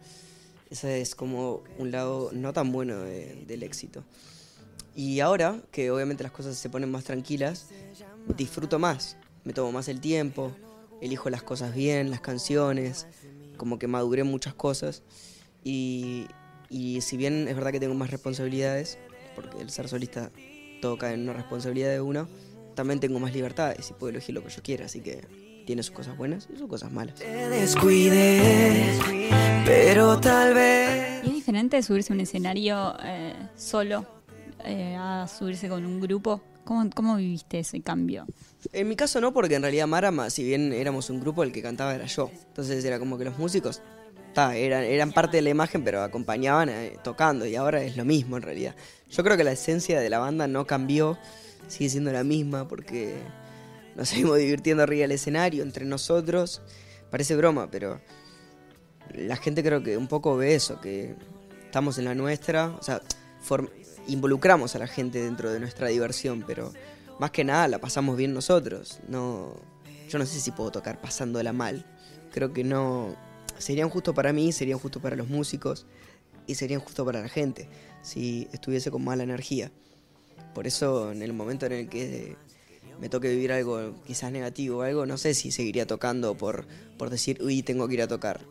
Ese 0.70 1.02
es 1.02 1.16
como 1.16 1.64
un 1.78 1.92
lado 1.92 2.30
no 2.32 2.54
tan 2.54 2.72
bueno 2.72 3.00
de- 3.02 3.44
del 3.46 3.62
éxito. 3.62 4.06
Y 4.96 5.20
ahora, 5.20 5.60
que 5.72 5.92
obviamente 5.92 6.24
las 6.24 6.32
cosas 6.32 6.56
se 6.58 6.70
ponen 6.70 6.90
más 6.92 7.04
tranquilas, 7.04 7.68
disfruto 8.38 8.80
más, 8.80 9.18
me 9.44 9.52
tomo 9.52 9.74
más 9.74 9.90
el 9.90 10.00
tiempo, 10.00 10.56
elijo 11.02 11.30
las 11.30 11.44
cosas 11.44 11.76
bien, 11.76 12.10
las 12.10 12.22
canciones, 12.22 13.06
como 13.58 13.78
que 13.78 13.88
maduré 13.88 14.24
muchas 14.24 14.54
cosas. 14.54 15.04
Y, 15.64 16.28
y 16.70 17.02
si 17.02 17.18
bien 17.18 17.48
es 17.48 17.56
verdad 17.56 17.72
que 17.72 17.80
tengo 17.80 17.96
más 17.96 18.12
responsabilidades, 18.12 18.98
porque 19.36 19.62
el 19.62 19.70
ser 19.70 19.88
solista 19.88 20.32
todo 20.82 20.98
cae 20.98 21.14
en 21.14 21.22
una 21.22 21.34
responsabilidad 21.34 21.90
de 21.90 22.02
uno, 22.02 22.28
también 22.76 23.00
tengo 23.00 23.20
más 23.20 23.34
libertades 23.34 23.90
y 23.90 23.94
puedo 23.94 24.10
elegir 24.10 24.36
lo 24.36 24.44
que 24.44 24.50
yo 24.50 24.62
quiera, 24.62 24.86
así 24.86 25.00
que 25.00 25.22
tiene 25.66 25.84
sus 25.84 25.96
cosas 25.96 26.18
buenas 26.18 26.48
y 26.54 26.58
sus 26.58 26.68
cosas 26.68 26.92
malas. 26.92 27.16
Te 27.16 27.50
descuidé, 27.50 29.00
pero 29.66 30.20
tal 30.20 30.54
vez. 30.54 31.24
¿Y 31.24 31.28
es 31.28 31.34
diferente 31.34 31.82
subirse 31.82 32.12
a 32.12 32.16
un 32.16 32.20
escenario 32.22 32.96
eh, 33.04 33.34
solo 33.56 34.06
eh, 34.66 34.96
a 34.98 35.28
subirse 35.28 35.70
con 35.70 35.86
un 35.86 36.02
grupo? 36.02 36.42
¿Cómo, 36.66 36.90
¿Cómo 36.94 37.16
viviste 37.18 37.60
ese 37.60 37.82
cambio? 37.82 38.26
En 38.72 38.88
mi 38.88 38.96
caso 38.96 39.20
no, 39.20 39.34
porque 39.34 39.56
en 39.56 39.62
realidad 39.62 39.88
Marama, 39.88 40.30
si 40.30 40.44
bien 40.44 40.72
éramos 40.72 41.10
un 41.10 41.20
grupo, 41.20 41.44
el 41.44 41.52
que 41.52 41.62
cantaba 41.62 41.94
era 41.94 42.06
yo. 42.06 42.32
Entonces 42.48 42.84
era 42.86 43.00
como 43.00 43.18
que 43.18 43.26
los 43.26 43.38
músicos 43.38 43.82
ta, 44.34 44.56
eran, 44.56 44.84
eran 44.84 45.12
parte 45.12 45.38
de 45.38 45.44
la 45.44 45.50
imagen, 45.50 45.84
pero 45.84 46.02
acompañaban 46.02 46.70
eh, 46.70 46.98
tocando 47.04 47.46
y 47.46 47.56
ahora 47.56 47.82
es 47.84 47.98
lo 47.98 48.06
mismo 48.06 48.38
en 48.38 48.44
realidad. 48.44 48.76
Yo 49.10 49.24
creo 49.24 49.38
que 49.38 49.44
la 49.44 49.52
esencia 49.52 50.00
de 50.00 50.10
la 50.10 50.20
banda 50.20 50.48
no 50.48 50.66
cambió, 50.66 51.18
sigue 51.68 51.90
siendo 51.90 52.12
la 52.12 52.24
misma 52.24 52.68
porque 52.68 53.16
nos 53.96 54.10
seguimos 54.10 54.38
divirtiendo 54.38 54.84
arriba 54.84 55.04
del 55.04 55.12
escenario 55.12 55.64
entre 55.64 55.86
nosotros. 55.86 56.62
Parece 57.10 57.36
broma, 57.36 57.70
pero 57.70 58.02
la 59.14 59.36
gente 59.36 59.64
creo 59.64 59.84
que 59.84 59.98
un 59.98 60.08
poco 60.08 60.36
ve 60.36 60.56
eso, 60.56 60.82
que 60.82 61.16
estamos 61.66 61.98
en 61.98 62.06
la 62.06 62.16
nuestra, 62.16 62.68
o 62.80 62.84
sea, 62.84 63.02
involucramos 64.08 64.76
a 64.76 64.80
la 64.80 64.88
gente 64.88 65.22
dentro 65.24 65.52
de 65.52 65.60
nuestra 65.60 65.88
diversión, 65.88 66.44
pero 66.46 66.74
más 67.20 67.32
que 67.32 67.44
nada 67.44 67.68
la 67.68 67.80
pasamos 67.80 68.18
bien 68.18 68.34
nosotros. 68.34 69.00
No, 69.08 69.54
yo 70.10 70.20
no 70.20 70.26
sé 70.26 70.40
si 70.40 70.52
puedo 70.52 70.72
tocar 70.72 71.00
pasándola 71.02 71.54
mal. 71.54 71.86
Creo 72.32 72.52
que 72.54 72.64
no 72.64 73.16
serían 73.58 73.90
justo 73.90 74.14
para 74.14 74.34
mí, 74.34 74.52
serían 74.52 74.80
justo 74.80 75.02
para 75.02 75.16
los 75.16 75.30
músicos 75.30 75.86
y 76.48 76.56
serían 76.56 76.82
justo 76.82 77.06
para 77.06 77.22
la 77.22 77.30
gente 77.30 77.68
si 78.02 78.48
estuviese 78.52 78.92
con 78.92 79.04
mala 79.04 79.24
energía. 79.24 79.72
Por 80.54 80.68
eso 80.68 81.12
en 81.12 81.22
el 81.22 81.34
momento 81.34 81.66
en 81.66 81.72
el 81.72 81.90
que 81.90 82.36
me 83.00 83.10
toque 83.10 83.30
vivir 83.30 83.52
algo 83.52 83.94
quizás 84.06 84.32
negativo 84.32 84.80
o 84.80 84.82
algo, 84.82 85.06
no 85.06 85.18
sé 85.18 85.34
si 85.34 85.52
seguiría 85.52 85.88
tocando 85.88 86.36
por, 86.38 86.66
por 86.98 87.10
decir, 87.10 87.42
uy, 87.42 87.64
tengo 87.64 87.88
que 87.88 87.96
ir 87.96 88.02
a 88.02 88.08
tocar. 88.08 88.42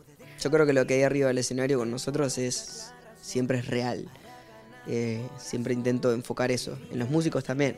Yo 0.41 0.51
creo 0.51 0.65
que 0.65 0.73
lo 0.73 0.85
que 0.85 0.95
hay 0.95 1.03
arriba 1.03 1.27
del 1.29 1.37
escenario 1.37 1.77
con 1.77 1.89
nosotros 1.89 2.37
es 2.37 2.91
siempre 3.21 3.59
es 3.59 3.67
real. 3.67 4.09
Eh, 4.87 5.25
siempre 5.37 5.73
intento 5.73 6.13
enfocar 6.13 6.51
eso. 6.51 6.77
En 6.91 6.99
los 6.99 7.09
músicos 7.09 7.43
también. 7.43 7.77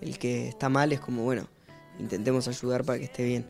El 0.00 0.18
que 0.18 0.48
está 0.48 0.68
mal 0.68 0.92
es 0.92 0.98
como, 0.98 1.22
bueno, 1.22 1.46
intentemos 2.00 2.48
ayudar 2.48 2.84
para 2.84 2.98
que 2.98 3.04
esté 3.04 3.24
bien. 3.24 3.46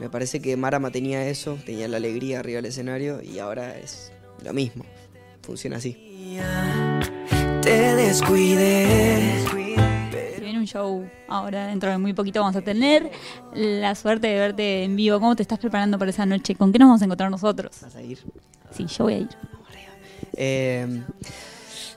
Me 0.00 0.08
parece 0.08 0.40
que 0.40 0.56
Marama 0.56 0.90
tenía 0.90 1.26
eso, 1.28 1.58
tenía 1.64 1.88
la 1.88 1.98
alegría 1.98 2.40
arriba 2.40 2.56
del 2.56 2.66
escenario 2.66 3.22
y 3.22 3.38
ahora 3.38 3.78
es 3.78 4.12
lo 4.42 4.52
mismo. 4.52 4.84
Funciona 5.42 5.76
así. 5.76 6.38
Te 7.62 7.94
descuidé. 7.94 9.44
Se 10.34 10.40
viene 10.40 10.58
un 10.58 10.66
show 10.66 11.08
ahora, 11.28 11.68
dentro 11.68 11.90
de 11.90 11.98
muy 11.98 12.12
poquito 12.12 12.40
vamos 12.40 12.56
a 12.56 12.62
tener 12.62 13.10
la 13.54 13.94
suerte 13.94 14.26
de 14.26 14.38
verte 14.38 14.84
en 14.84 14.96
vivo. 14.96 15.20
¿Cómo 15.20 15.36
te 15.36 15.42
estás 15.42 15.58
preparando 15.58 15.98
para 15.98 16.10
esa 16.10 16.26
noche? 16.26 16.54
¿Con 16.54 16.72
qué 16.72 16.78
nos 16.78 16.88
vamos 16.88 17.02
a 17.02 17.04
encontrar 17.04 17.30
nosotros? 17.30 17.78
¿Vas 17.80 17.96
a 17.96 18.02
ir? 18.02 18.18
Sí, 18.70 18.86
yo 18.86 19.04
voy 19.04 19.14
a 19.14 19.18
ir. 19.18 19.28
Eh, 20.36 21.02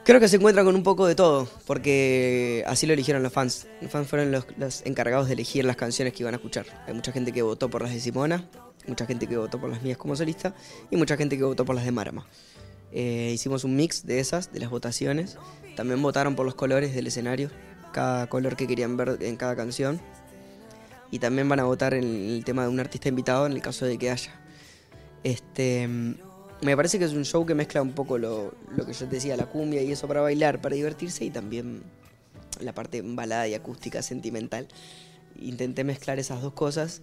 Creo 0.07 0.21
que 0.21 0.29
se 0.29 0.37
encuentra 0.37 0.63
con 0.63 0.73
un 0.73 0.83
poco 0.83 1.05
de 1.05 1.15
todo, 1.15 1.49
porque 1.65 2.63
así 2.65 2.87
lo 2.87 2.93
eligieron 2.93 3.21
los 3.23 3.33
fans. 3.33 3.67
Los 3.81 3.91
fans 3.91 4.07
fueron 4.07 4.31
los, 4.31 4.81
encargados 4.85 5.27
de 5.27 5.33
elegir 5.33 5.65
las 5.65 5.75
canciones 5.75 6.13
que 6.13 6.23
iban 6.23 6.33
a 6.33 6.37
escuchar. 6.37 6.65
Hay 6.87 6.93
mucha 6.93 7.11
gente 7.11 7.33
que 7.33 7.41
votó 7.41 7.69
por 7.69 7.81
las 7.81 7.91
de 7.91 7.99
Simona, 7.99 8.47
mucha 8.87 9.05
gente 9.05 9.27
que 9.27 9.35
votó 9.35 9.59
por 9.59 9.69
las 9.69 9.81
mías 9.81 9.97
como 9.97 10.15
solista 10.15 10.55
y 10.89 10.95
mucha 10.95 11.17
gente 11.17 11.37
que 11.37 11.43
votó 11.43 11.65
por 11.65 11.75
las 11.75 11.83
de 11.83 11.91
Marama. 11.91 12.25
Eh, 12.93 13.31
hicimos 13.33 13.65
un 13.65 13.75
mix 13.75 14.05
de 14.05 14.21
esas, 14.21 14.53
de 14.53 14.61
las 14.61 14.69
votaciones. 14.69 15.37
También 15.75 16.01
votaron 16.01 16.37
por 16.37 16.45
los 16.45 16.55
colores 16.55 16.95
del 16.95 17.07
escenario, 17.07 17.51
cada 17.91 18.27
color 18.27 18.55
que 18.55 18.65
querían 18.65 18.95
ver 18.95 19.17
en 19.19 19.35
cada 19.35 19.57
canción. 19.57 19.99
Y 21.11 21.19
también 21.19 21.49
van 21.49 21.59
a 21.59 21.65
votar 21.65 21.93
en 21.93 22.05
el 22.05 22.45
tema 22.45 22.61
de 22.61 22.69
un 22.69 22.79
artista 22.79 23.09
invitado 23.09 23.45
en 23.45 23.51
el 23.51 23.61
caso 23.61 23.85
de 23.85 23.97
que 23.97 24.09
haya. 24.09 24.31
Este, 25.25 26.15
me 26.61 26.75
parece 26.75 26.97
que 26.97 27.05
es 27.05 27.13
un 27.13 27.25
show 27.25 27.45
que 27.45 27.53
mezcla 27.53 27.81
un 27.81 27.93
poco 27.93 28.17
lo, 28.17 28.53
lo 28.75 28.85
que 28.85 28.93
yo 28.93 29.07
te 29.07 29.15
decía, 29.15 29.37
la 29.37 29.45
cumbia 29.45 29.81
y 29.83 29.91
eso 29.91 30.07
para 30.07 30.21
bailar, 30.21 30.61
para 30.61 30.75
divertirse 30.75 31.25
y 31.25 31.29
también 31.29 31.83
la 32.59 32.73
parte 32.73 33.01
balada 33.03 33.47
y 33.47 33.53
acústica 33.53 34.01
sentimental. 34.01 34.67
Intenté 35.39 35.83
mezclar 35.83 36.19
esas 36.19 36.41
dos 36.41 36.53
cosas 36.53 37.01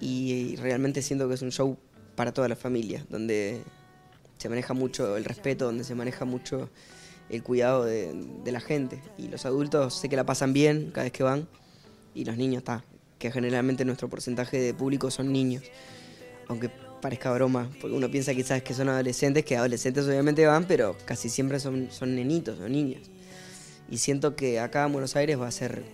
y 0.00 0.56
realmente 0.56 1.02
siento 1.02 1.28
que 1.28 1.34
es 1.34 1.42
un 1.42 1.50
show 1.50 1.76
para 2.14 2.32
toda 2.32 2.48
la 2.48 2.56
familia, 2.56 3.04
donde 3.10 3.62
se 4.38 4.48
maneja 4.48 4.74
mucho 4.74 5.16
el 5.16 5.24
respeto, 5.24 5.64
donde 5.66 5.84
se 5.84 5.94
maneja 5.94 6.24
mucho 6.24 6.70
el 7.28 7.42
cuidado 7.42 7.84
de, 7.84 8.12
de 8.44 8.52
la 8.52 8.60
gente. 8.60 9.02
Y 9.18 9.28
los 9.28 9.46
adultos 9.46 9.94
sé 9.94 10.08
que 10.08 10.16
la 10.16 10.24
pasan 10.24 10.52
bien 10.52 10.90
cada 10.92 11.04
vez 11.04 11.12
que 11.12 11.24
van 11.24 11.48
y 12.14 12.24
los 12.24 12.36
niños, 12.36 12.58
está, 12.58 12.84
que 13.18 13.32
generalmente 13.32 13.84
nuestro 13.84 14.08
porcentaje 14.08 14.60
de 14.60 14.74
público 14.74 15.10
son 15.10 15.32
niños. 15.32 15.64
Aunque 16.48 16.70
parezca 17.06 17.32
broma, 17.32 17.70
porque 17.80 17.96
uno 17.96 18.10
piensa 18.10 18.34
quizás 18.34 18.62
que 18.62 18.74
son 18.74 18.88
adolescentes, 18.88 19.44
que 19.44 19.56
adolescentes 19.56 20.04
obviamente 20.06 20.44
van, 20.44 20.64
pero 20.64 20.96
casi 21.04 21.28
siempre 21.28 21.60
son, 21.60 21.86
son 21.92 22.16
nenitos 22.16 22.58
o 22.58 22.68
niños. 22.68 23.02
Y 23.88 23.98
siento 23.98 24.34
que 24.34 24.58
acá 24.58 24.84
en 24.84 24.92
Buenos 24.92 25.14
Aires 25.14 25.40
va 25.40 25.46
a 25.46 25.52
ser 25.52 25.84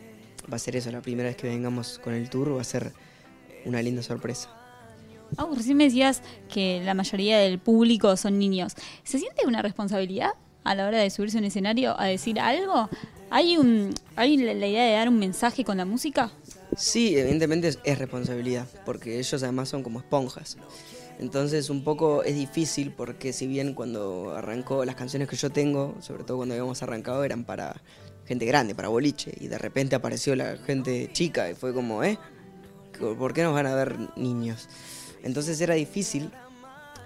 va 0.51 0.57
a 0.57 0.59
ser 0.59 0.75
eso, 0.75 0.91
la 0.91 1.03
primera 1.03 1.29
vez 1.29 1.37
que 1.37 1.47
vengamos 1.47 1.99
con 1.99 2.15
el 2.15 2.31
tour 2.31 2.57
va 2.57 2.63
a 2.63 2.65
ser 2.65 2.93
una 3.67 3.83
linda 3.83 4.03
sorpresa. 4.03 4.49
Ah, 5.37 5.47
recién 5.55 5.77
me 5.77 5.85
decías 5.85 6.23
que 6.49 6.81
la 6.83 6.95
mayoría 6.95 7.39
del 7.39 7.59
público 7.59 8.17
son 8.17 8.39
niños. 8.39 8.73
¿Se 9.05 9.19
siente 9.19 9.47
una 9.47 9.61
responsabilidad 9.61 10.31
a 10.65 10.75
la 10.75 10.87
hora 10.87 10.99
de 10.99 11.11
subirse 11.11 11.37
a 11.37 11.41
un 11.41 11.45
escenario 11.45 11.99
a 12.01 12.07
decir 12.07 12.41
algo? 12.41 12.89
¿Hay, 13.29 13.59
un, 13.59 13.93
hay 14.17 14.39
la 14.39 14.55
la 14.55 14.67
idea 14.67 14.85
de 14.85 14.93
dar 14.93 15.11
un 15.11 15.19
mensaje 15.19 15.63
con 15.63 15.77
la 15.77 15.85
música? 15.85 16.31
Sí, 16.77 17.17
evidentemente 17.17 17.69
es, 17.69 17.79
es 17.85 17.99
responsabilidad, 17.99 18.67
porque 18.87 19.19
ellos 19.19 19.43
además 19.43 19.69
son 19.69 19.83
como 19.83 20.01
esponjas. 20.01 20.57
Entonces 21.19 21.71
un 21.71 21.85
poco 21.85 22.23
es 22.25 22.35
difícil 22.35 22.93
porque 22.93 23.33
si 23.33 23.47
bien 23.47 23.75
cuando 23.75 24.35
arrancó 24.35 24.85
las 24.85 24.97
canciones 24.97 25.29
que 25.29 25.37
yo 25.37 25.51
tengo, 25.51 25.95
sobre 26.01 26.25
todo 26.25 26.39
cuando 26.39 26.55
habíamos 26.55 26.83
arrancado, 26.83 27.25
eran 27.25 27.45
para 27.45 27.81
gente 28.27 28.47
grande, 28.47 28.75
para 28.75 28.89
boliche, 28.89 29.33
y 29.41 29.49
de 29.49 29.59
repente 29.59 29.97
apareció 29.97 30.35
la 30.37 30.57
gente 30.57 31.11
chica 31.13 31.51
y 31.51 31.55
fue 31.55 31.75
como, 31.75 32.03
¿eh? 32.05 32.19
¿Por 32.99 33.33
qué 33.33 33.43
nos 33.43 33.55
van 33.55 33.67
a 33.67 33.75
ver 33.75 33.97
niños? 34.17 34.69
Entonces 35.23 35.61
era 35.61 35.75
difícil 35.75 36.31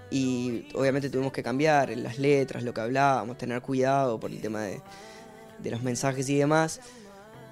y 0.09 0.67
obviamente 0.73 1.09
tuvimos 1.09 1.31
que 1.31 1.43
cambiar 1.43 1.89
las 1.97 2.19
letras, 2.19 2.63
lo 2.63 2.73
que 2.73 2.81
hablábamos, 2.81 3.37
tener 3.37 3.61
cuidado 3.61 4.19
por 4.19 4.31
el 4.31 4.41
tema 4.41 4.61
de, 4.61 4.81
de 5.59 5.71
los 5.71 5.81
mensajes 5.81 6.29
y 6.29 6.37
demás 6.37 6.79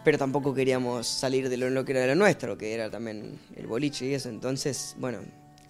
pero 0.05 0.19
tampoco 0.19 0.53
queríamos 0.53 1.07
salir 1.07 1.49
de 1.49 1.57
lo 1.57 1.83
que 1.83 1.91
era 1.91 2.05
lo 2.05 2.15
nuestro, 2.15 2.55
que 2.59 2.75
era 2.75 2.91
también 2.91 3.39
el 3.55 3.65
boliche 3.65 4.05
y 4.05 4.13
eso. 4.13 4.29
Entonces, 4.29 4.95
bueno, 4.99 5.17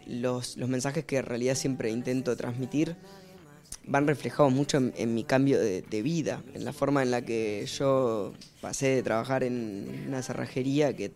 los, 0.05 0.57
los 0.57 0.69
mensajes 0.69 1.05
que 1.05 1.17
en 1.17 1.25
realidad 1.25 1.55
siempre 1.55 1.89
intento 1.89 2.35
transmitir 2.35 2.95
van 3.88 4.07
reflejados 4.07 4.51
mucho 4.51 4.77
en, 4.77 5.13
mi 5.13 5.24
cambio 5.24 5.59
de, 5.59 5.81
de 5.81 6.01
vida, 6.01 6.43
en 6.53 6.65
la 6.65 6.74
forma 6.74 7.03
en 7.03 7.12
la 7.12 7.21
que 7.21 7.65
yo 7.65 8.33
pasé 8.62 8.88
de 8.88 9.03
trabajar 9.03 9.43
en 9.43 10.05
una 10.07 10.24
cerrajería 10.24 10.95
que, 10.95 11.12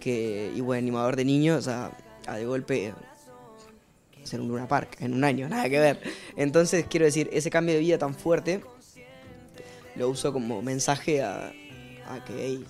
que 0.00 0.52
y 0.54 0.60
bueno, 0.60 0.78
animador 0.78 1.16
de 1.16 1.24
niños 1.24 1.68
a, 1.68 1.96
a 2.26 2.36
de 2.36 2.46
golpe 2.46 2.94
ser 4.26 4.40
un 4.40 4.48
Luna 4.48 4.68
Park 4.68 4.96
en 5.00 5.14
un 5.14 5.24
año, 5.24 5.48
nada 5.50 5.68
que 5.68 5.78
ver. 5.78 6.00
Entonces, 6.36 6.86
quiero 6.88 7.06
decir, 7.06 7.28
ese 7.32 7.50
cambio 7.50 7.74
de 7.74 7.80
vida 7.80 7.98
tan 7.98 8.14
fuerte 8.14 8.60
lo 9.94 10.10
uso 10.10 10.32
como 10.32 10.60
mensaje 10.60 11.22
a, 11.22 11.52
a 12.08 12.24
que 12.24 12.34
hey, 12.38 12.64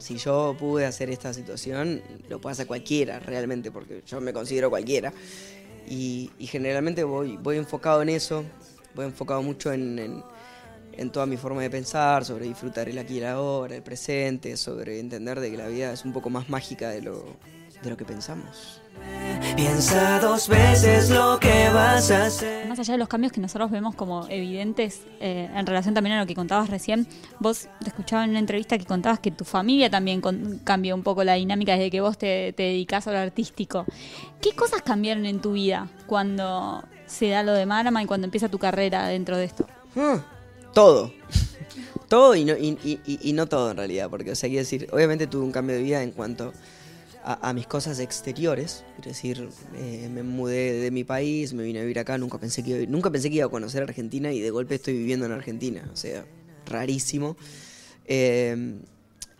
si 0.00 0.16
yo 0.16 0.56
pude 0.58 0.86
hacer 0.86 1.10
esta 1.10 1.32
situación, 1.32 2.02
lo 2.28 2.40
puede 2.40 2.52
hacer 2.52 2.66
cualquiera 2.66 3.20
realmente, 3.20 3.70
porque 3.70 4.02
yo 4.06 4.20
me 4.20 4.32
considero 4.32 4.70
cualquiera. 4.70 5.12
Y, 5.88 6.30
y 6.38 6.46
generalmente 6.46 7.04
voy, 7.04 7.36
voy 7.36 7.56
enfocado 7.56 8.02
en 8.02 8.08
eso, 8.08 8.44
voy 8.94 9.06
enfocado 9.06 9.42
mucho 9.42 9.72
en, 9.72 10.22
toda 11.12 11.26
mi 11.26 11.36
forma 11.36 11.62
de 11.62 11.70
pensar, 11.70 12.24
sobre 12.24 12.46
disfrutar 12.46 12.88
el 12.88 12.98
aquí 12.98 13.14
y 13.14 13.18
el 13.18 13.26
ahora, 13.26 13.76
el 13.76 13.82
presente, 13.82 14.56
sobre 14.56 15.00
entender 15.00 15.40
de 15.40 15.50
que 15.50 15.56
la 15.56 15.68
vida 15.68 15.92
es 15.92 16.04
un 16.04 16.12
poco 16.12 16.28
más 16.28 16.48
mágica 16.48 16.90
de 16.90 17.02
lo, 17.02 17.36
de 17.82 17.90
lo 17.90 17.96
que 17.96 18.04
pensamos. 18.04 18.80
Piensa 19.56 20.20
dos 20.20 20.48
veces 20.48 21.10
lo 21.10 21.38
que 21.40 21.68
vas 21.70 22.10
a 22.10 22.26
hacer. 22.26 22.68
Más 22.68 22.78
allá 22.78 22.92
de 22.94 22.98
los 22.98 23.08
cambios 23.08 23.32
que 23.32 23.40
nosotros 23.40 23.70
vemos 23.70 23.94
como 23.94 24.26
evidentes 24.28 25.02
eh, 25.20 25.48
en 25.54 25.66
relación 25.66 25.94
también 25.94 26.16
a 26.16 26.20
lo 26.20 26.26
que 26.26 26.34
contabas 26.34 26.68
recién, 26.68 27.06
vos 27.38 27.68
te 27.82 27.88
escuchaba 27.88 28.24
en 28.24 28.30
una 28.30 28.38
entrevista 28.38 28.76
que 28.78 28.84
contabas 28.84 29.18
que 29.20 29.30
tu 29.30 29.44
familia 29.44 29.88
también 29.90 30.20
con- 30.20 30.60
cambió 30.64 30.94
un 30.94 31.02
poco 31.02 31.24
la 31.24 31.34
dinámica 31.34 31.72
desde 31.72 31.90
que 31.90 32.00
vos 32.00 32.18
te, 32.18 32.52
te 32.52 32.64
dedicás 32.64 33.06
a 33.06 33.12
lo 33.12 33.18
artístico. 33.18 33.86
¿Qué 34.40 34.52
cosas 34.52 34.82
cambiaron 34.82 35.24
en 35.26 35.40
tu 35.40 35.52
vida 35.52 35.88
cuando 36.06 36.84
se 37.06 37.28
da 37.28 37.42
lo 37.42 37.52
de 37.54 37.66
Marama 37.66 38.02
y 38.02 38.06
cuando 38.06 38.26
empieza 38.26 38.48
tu 38.48 38.58
carrera 38.58 39.06
dentro 39.08 39.36
de 39.36 39.44
esto? 39.44 39.66
Ah, 39.96 40.22
todo. 40.74 41.12
todo 42.08 42.34
y 42.34 42.44
no, 42.44 42.56
y, 42.56 42.78
y- 42.84 43.00
y- 43.06 43.30
y 43.30 43.32
no 43.32 43.46
todo 43.46 43.70
en 43.70 43.76
realidad, 43.78 44.10
porque 44.10 44.32
o 44.32 44.36
sea, 44.36 44.48
quiero 44.48 44.60
decir, 44.62 44.88
obviamente 44.92 45.26
tuve 45.26 45.44
un 45.44 45.52
cambio 45.52 45.76
de 45.76 45.82
vida 45.82 46.02
en 46.02 46.10
cuanto 46.12 46.52
a, 47.22 47.52
mis 47.52 47.66
cosas 47.66 47.98
exteriores, 47.98 48.84
es 48.98 49.04
decir, 49.04 49.48
eh, 49.76 50.08
me 50.12 50.22
mudé 50.22 50.72
de 50.80 50.90
mi 50.90 51.04
país, 51.04 51.52
me 51.52 51.62
vine 51.62 51.80
a 51.80 51.82
vivir 51.82 51.98
acá, 51.98 52.16
nunca 52.16 52.38
pensé 52.38 52.62
que 52.62 52.86
nunca 52.86 53.10
pensé 53.10 53.28
que 53.28 53.36
iba 53.36 53.46
a 53.46 53.50
conocer 53.50 53.82
Argentina 53.82 54.32
y 54.32 54.40
de 54.40 54.50
golpe 54.50 54.76
estoy 54.76 54.94
viviendo 54.94 55.26
en 55.26 55.32
Argentina, 55.32 55.88
o 55.92 55.96
sea, 55.96 56.24
rarísimo. 56.66 57.36
Eh, 58.06 58.80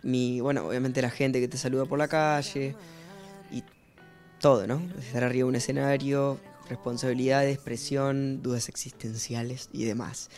mi, 0.03 0.41
bueno, 0.41 0.67
obviamente 0.67 1.03
la 1.03 1.11
gente 1.11 1.41
que 1.41 1.49
te 1.49 1.59
saluda 1.59 1.87
por 1.87 1.99
la 1.99 2.09
calle 2.09 2.75
y 3.51 3.63
todo, 4.39 4.67
¿no? 4.67 4.83
Estar 4.99 5.25
arriba 5.25 5.45
de 5.45 5.49
un 5.49 5.57
escenario, 5.57 6.39
responsabilidades, 6.69 7.59
presión, 7.59 8.43
dudas 8.43 8.69
existenciales 8.69 9.69
y 9.73 9.85
demás. 9.85 10.31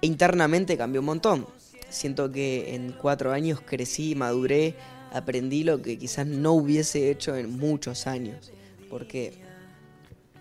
E 0.00 0.06
internamente 0.06 0.76
cambió 0.76 1.00
un 1.00 1.06
montón. 1.06 1.46
Siento 1.88 2.30
que 2.30 2.74
en 2.74 2.92
cuatro 2.92 3.32
años 3.32 3.60
crecí, 3.60 4.14
maduré, 4.14 4.74
aprendí 5.14 5.62
lo 5.62 5.80
que 5.80 5.96
quizás 5.96 6.26
no 6.26 6.52
hubiese 6.52 7.10
hecho 7.10 7.36
en 7.36 7.56
muchos 7.56 8.06
años. 8.08 8.52
Porque 8.90 9.32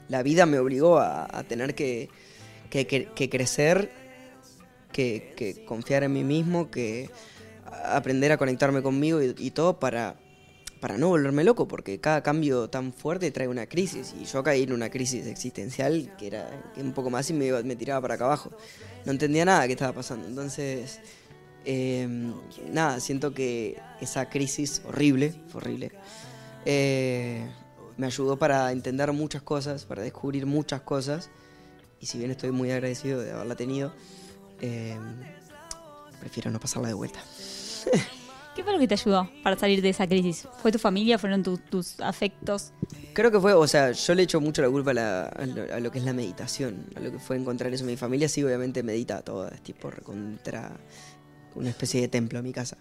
la 0.10 0.24
vida 0.24 0.46
me 0.46 0.58
obligó 0.58 0.98
a, 1.00 1.44
tener 1.48 1.75
que, 1.75 2.10
que- 2.70 3.30
crecer, 3.30 3.92
que, 4.92 5.63
confiar 5.68 6.03
en 6.03 6.13
mí 6.13 6.24
mismo, 6.24 6.72
que 6.72 7.10
aprender 7.86 8.32
a 8.32 8.38
conectarme 8.38 8.82
conmigo 8.82 9.22
y, 9.22 9.51
todo 9.51 9.80
para, 9.80 10.15
para 10.80 10.98
no 10.98 11.10
volverme 11.10 11.44
loco, 11.44 11.68
porque 11.68 12.00
cada 12.00 12.24
cambio 12.24 12.68
tan 12.68 12.94
fuerte 12.94 13.30
trae 13.30 13.48
una 13.48 13.68
crisis. 13.68 14.15
Y 14.20 14.25
yo 14.25 14.42
caí 14.42 14.63
en 14.63 14.74
una 14.74 14.89
crisis 14.89 15.27
existencial 15.27 16.10
que 16.18 16.27
era 16.27 16.50
un 16.77 16.94
poco 16.94 17.12
más 17.12 17.30
y 17.30 17.34
me, 17.34 17.62
me 17.62 17.75
tiraba 17.75 18.01
para 18.01 18.15
acá 18.15 18.25
abajo. 18.25 18.51
No 19.06 19.12
entendía 19.12 19.46
nada 19.46 19.68
que 19.68 19.74
estaba 19.74 19.94
pasando. 19.94 20.27
Entonces, 20.27 21.00
eh, 21.65 22.08
nada, 22.72 23.00
siento 23.00 23.34
que 23.34 23.79
esa 24.01 24.29
crisis 24.29 24.82
horrible, 24.86 25.34
horrible, 25.53 25.91
eh, 26.65 27.46
me 27.98 28.05
ayudó 28.08 28.38
para 28.38 28.72
entender 28.72 29.12
muchas 29.13 29.41
cosas, 29.41 29.86
para 29.86 30.01
descubrir 30.01 30.46
muchas 30.46 30.82
cosas. 30.82 31.29
Y 32.00 32.05
si 32.05 32.17
bien 32.17 32.32
estoy 32.32 32.51
muy 32.51 32.72
agradecido 32.72 33.22
de 33.22 33.32
haberla 33.32 33.55
tenido, 33.55 33.93
eh, 34.62 34.98
prefiero 36.20 36.51
no 36.51 36.60
pasarla 36.60 36.88
de 36.89 36.93
vuelta. 36.93 37.20
¿Qué 38.55 38.63
fue 38.63 38.72
lo 38.74 38.77
que 38.79 38.88
te 38.88 38.93
ayudó 38.93 39.27
para 39.41 39.58
salir 39.58 39.82
de 39.82 39.89
esa 39.89 40.05
crisis? 40.08 40.48
¿Fue 40.62 40.72
tu 40.72 40.77
familia? 40.77 41.17
¿Fueron 41.17 41.41
tu- 41.41 41.58
tus 41.58 42.00
afectos? 42.01 42.72
Creo 43.13 43.32
que 43.32 43.39
fue, 43.39 43.53
o 43.53 43.65
sea, 43.67 43.91
yo 43.93 44.13
le 44.13 44.24
echo 44.24 44.39
mucho 44.39 44.62
la 44.62 44.70
culpa 44.70 44.91
a, 44.91 44.93
la- 44.93 45.24
a 45.25 45.46
lo, 45.46 45.74
a 45.74 45.79
lo 45.79 45.91
que 45.91 45.98
es 45.98 46.05
la 46.05 46.13
meditación, 46.13 46.86
a 46.96 47.00
lo 47.00 47.12
que 47.12 47.17
fue 47.20 47.36
encontrar 47.36 47.74
eso. 47.74 47.84
Mi 47.84 47.98
familia 47.98 48.29
sí, 48.29 48.43
obviamente 48.43 48.84
medita 48.84 49.22
toda, 49.24 49.50
es 49.50 49.62
tipo 49.62 49.89
contra 50.03 50.72
una 51.56 51.70
especie 51.70 52.02
de 52.02 52.08
templo 52.08 52.40
en 52.40 52.46
mi 52.46 52.54
casa. 52.54 52.78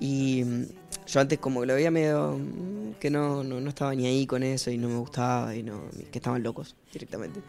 Y 0.00 0.44
mm, 0.44 0.64
yo 1.06 1.20
antes 1.20 1.38
como 1.38 1.60
que 1.60 1.66
lo 1.66 1.74
veía 1.74 1.90
medio 1.90 2.38
mm, 2.38 2.94
que 3.00 3.10
no, 3.10 3.42
no, 3.44 3.60
no 3.60 3.68
estaba 3.68 3.94
ni 3.94 4.06
ahí 4.06 4.26
con 4.26 4.42
eso 4.42 4.70
y 4.70 4.78
no 4.78 4.88
me 4.88 4.96
gustaba 4.96 5.54
y 5.54 5.62
no, 5.62 5.82
que 6.10 6.18
estaban 6.18 6.42
locos 6.42 6.76
directamente. 6.92 7.40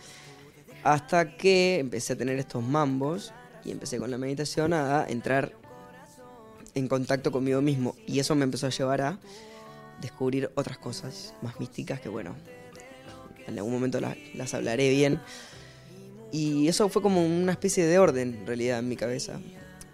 Hasta 0.83 1.37
que 1.37 1.79
empecé 1.79 2.13
a 2.13 2.15
tener 2.17 2.37
estos 2.39 2.63
mambos 2.63 3.33
y 3.63 3.71
empecé 3.71 3.97
con 3.97 4.11
la 4.11 4.17
meditación 4.17 4.73
a 4.73 5.05
entrar 5.07 5.53
en 6.75 6.87
contacto 6.87 7.31
conmigo 7.31 7.61
mismo. 7.61 7.95
Y 8.05 8.19
eso 8.19 8.35
me 8.35 8.43
empezó 8.43 8.67
a 8.67 8.69
llevar 8.69 9.01
a 9.01 9.19
descubrir 10.01 10.51
otras 10.55 10.77
cosas 10.77 11.33
más 11.41 11.59
místicas 11.59 12.01
que, 12.01 12.09
bueno, 12.09 12.35
en 13.47 13.57
algún 13.57 13.73
momento 13.73 13.99
las, 13.99 14.17
las 14.33 14.53
hablaré 14.53 14.89
bien. 14.89 15.21
Y 16.31 16.67
eso 16.67 16.89
fue 16.89 17.01
como 17.01 17.25
una 17.25 17.51
especie 17.51 17.85
de 17.85 17.99
orden, 17.99 18.35
en 18.39 18.47
realidad, 18.47 18.79
en 18.79 18.89
mi 18.89 18.95
cabeza. 18.95 19.39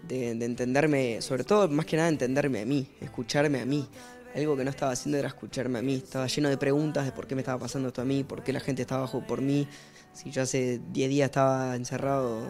De, 0.06 0.34
de 0.34 0.44
entenderme, 0.44 1.20
sobre 1.20 1.44
todo, 1.44 1.68
más 1.68 1.86
que 1.86 1.96
nada, 1.96 2.08
entenderme 2.08 2.62
a 2.62 2.66
mí, 2.66 2.88
escucharme 3.00 3.60
a 3.60 3.66
mí. 3.66 3.88
Algo 4.34 4.56
que 4.56 4.64
no 4.64 4.70
estaba 4.70 4.92
haciendo 4.92 5.18
era 5.18 5.28
escucharme 5.28 5.78
a 5.78 5.82
mí. 5.82 5.94
Estaba 5.96 6.26
lleno 6.26 6.48
de 6.48 6.56
preguntas 6.56 7.04
de 7.04 7.12
por 7.12 7.26
qué 7.26 7.34
me 7.34 7.42
estaba 7.42 7.58
pasando 7.58 7.88
esto 7.88 8.02
a 8.02 8.04
mí, 8.04 8.24
por 8.24 8.42
qué 8.42 8.52
la 8.52 8.60
gente 8.60 8.82
estaba 8.82 9.02
bajo 9.02 9.20
por 9.26 9.40
mí. 9.40 9.66
Si 10.12 10.30
yo 10.30 10.42
hace 10.42 10.80
10 10.92 11.10
días 11.10 11.26
estaba 11.26 11.76
encerrado 11.76 12.42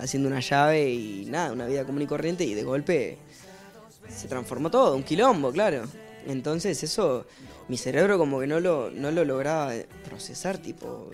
haciendo 0.00 0.28
una 0.28 0.40
llave 0.40 0.90
y 0.90 1.26
nada, 1.26 1.52
una 1.52 1.66
vida 1.66 1.84
común 1.84 2.02
y 2.02 2.06
corriente, 2.06 2.44
y 2.44 2.54
de 2.54 2.62
golpe 2.62 3.18
se 4.08 4.28
transformó 4.28 4.70
todo, 4.70 4.96
un 4.96 5.02
quilombo, 5.02 5.52
claro. 5.52 5.84
Entonces 6.26 6.82
eso, 6.82 7.26
mi 7.68 7.76
cerebro 7.76 8.18
como 8.18 8.40
que 8.40 8.46
no 8.46 8.60
lo, 8.60 8.90
no 8.90 9.10
lo 9.10 9.24
lograba 9.24 9.72
procesar, 10.04 10.58
tipo, 10.58 11.10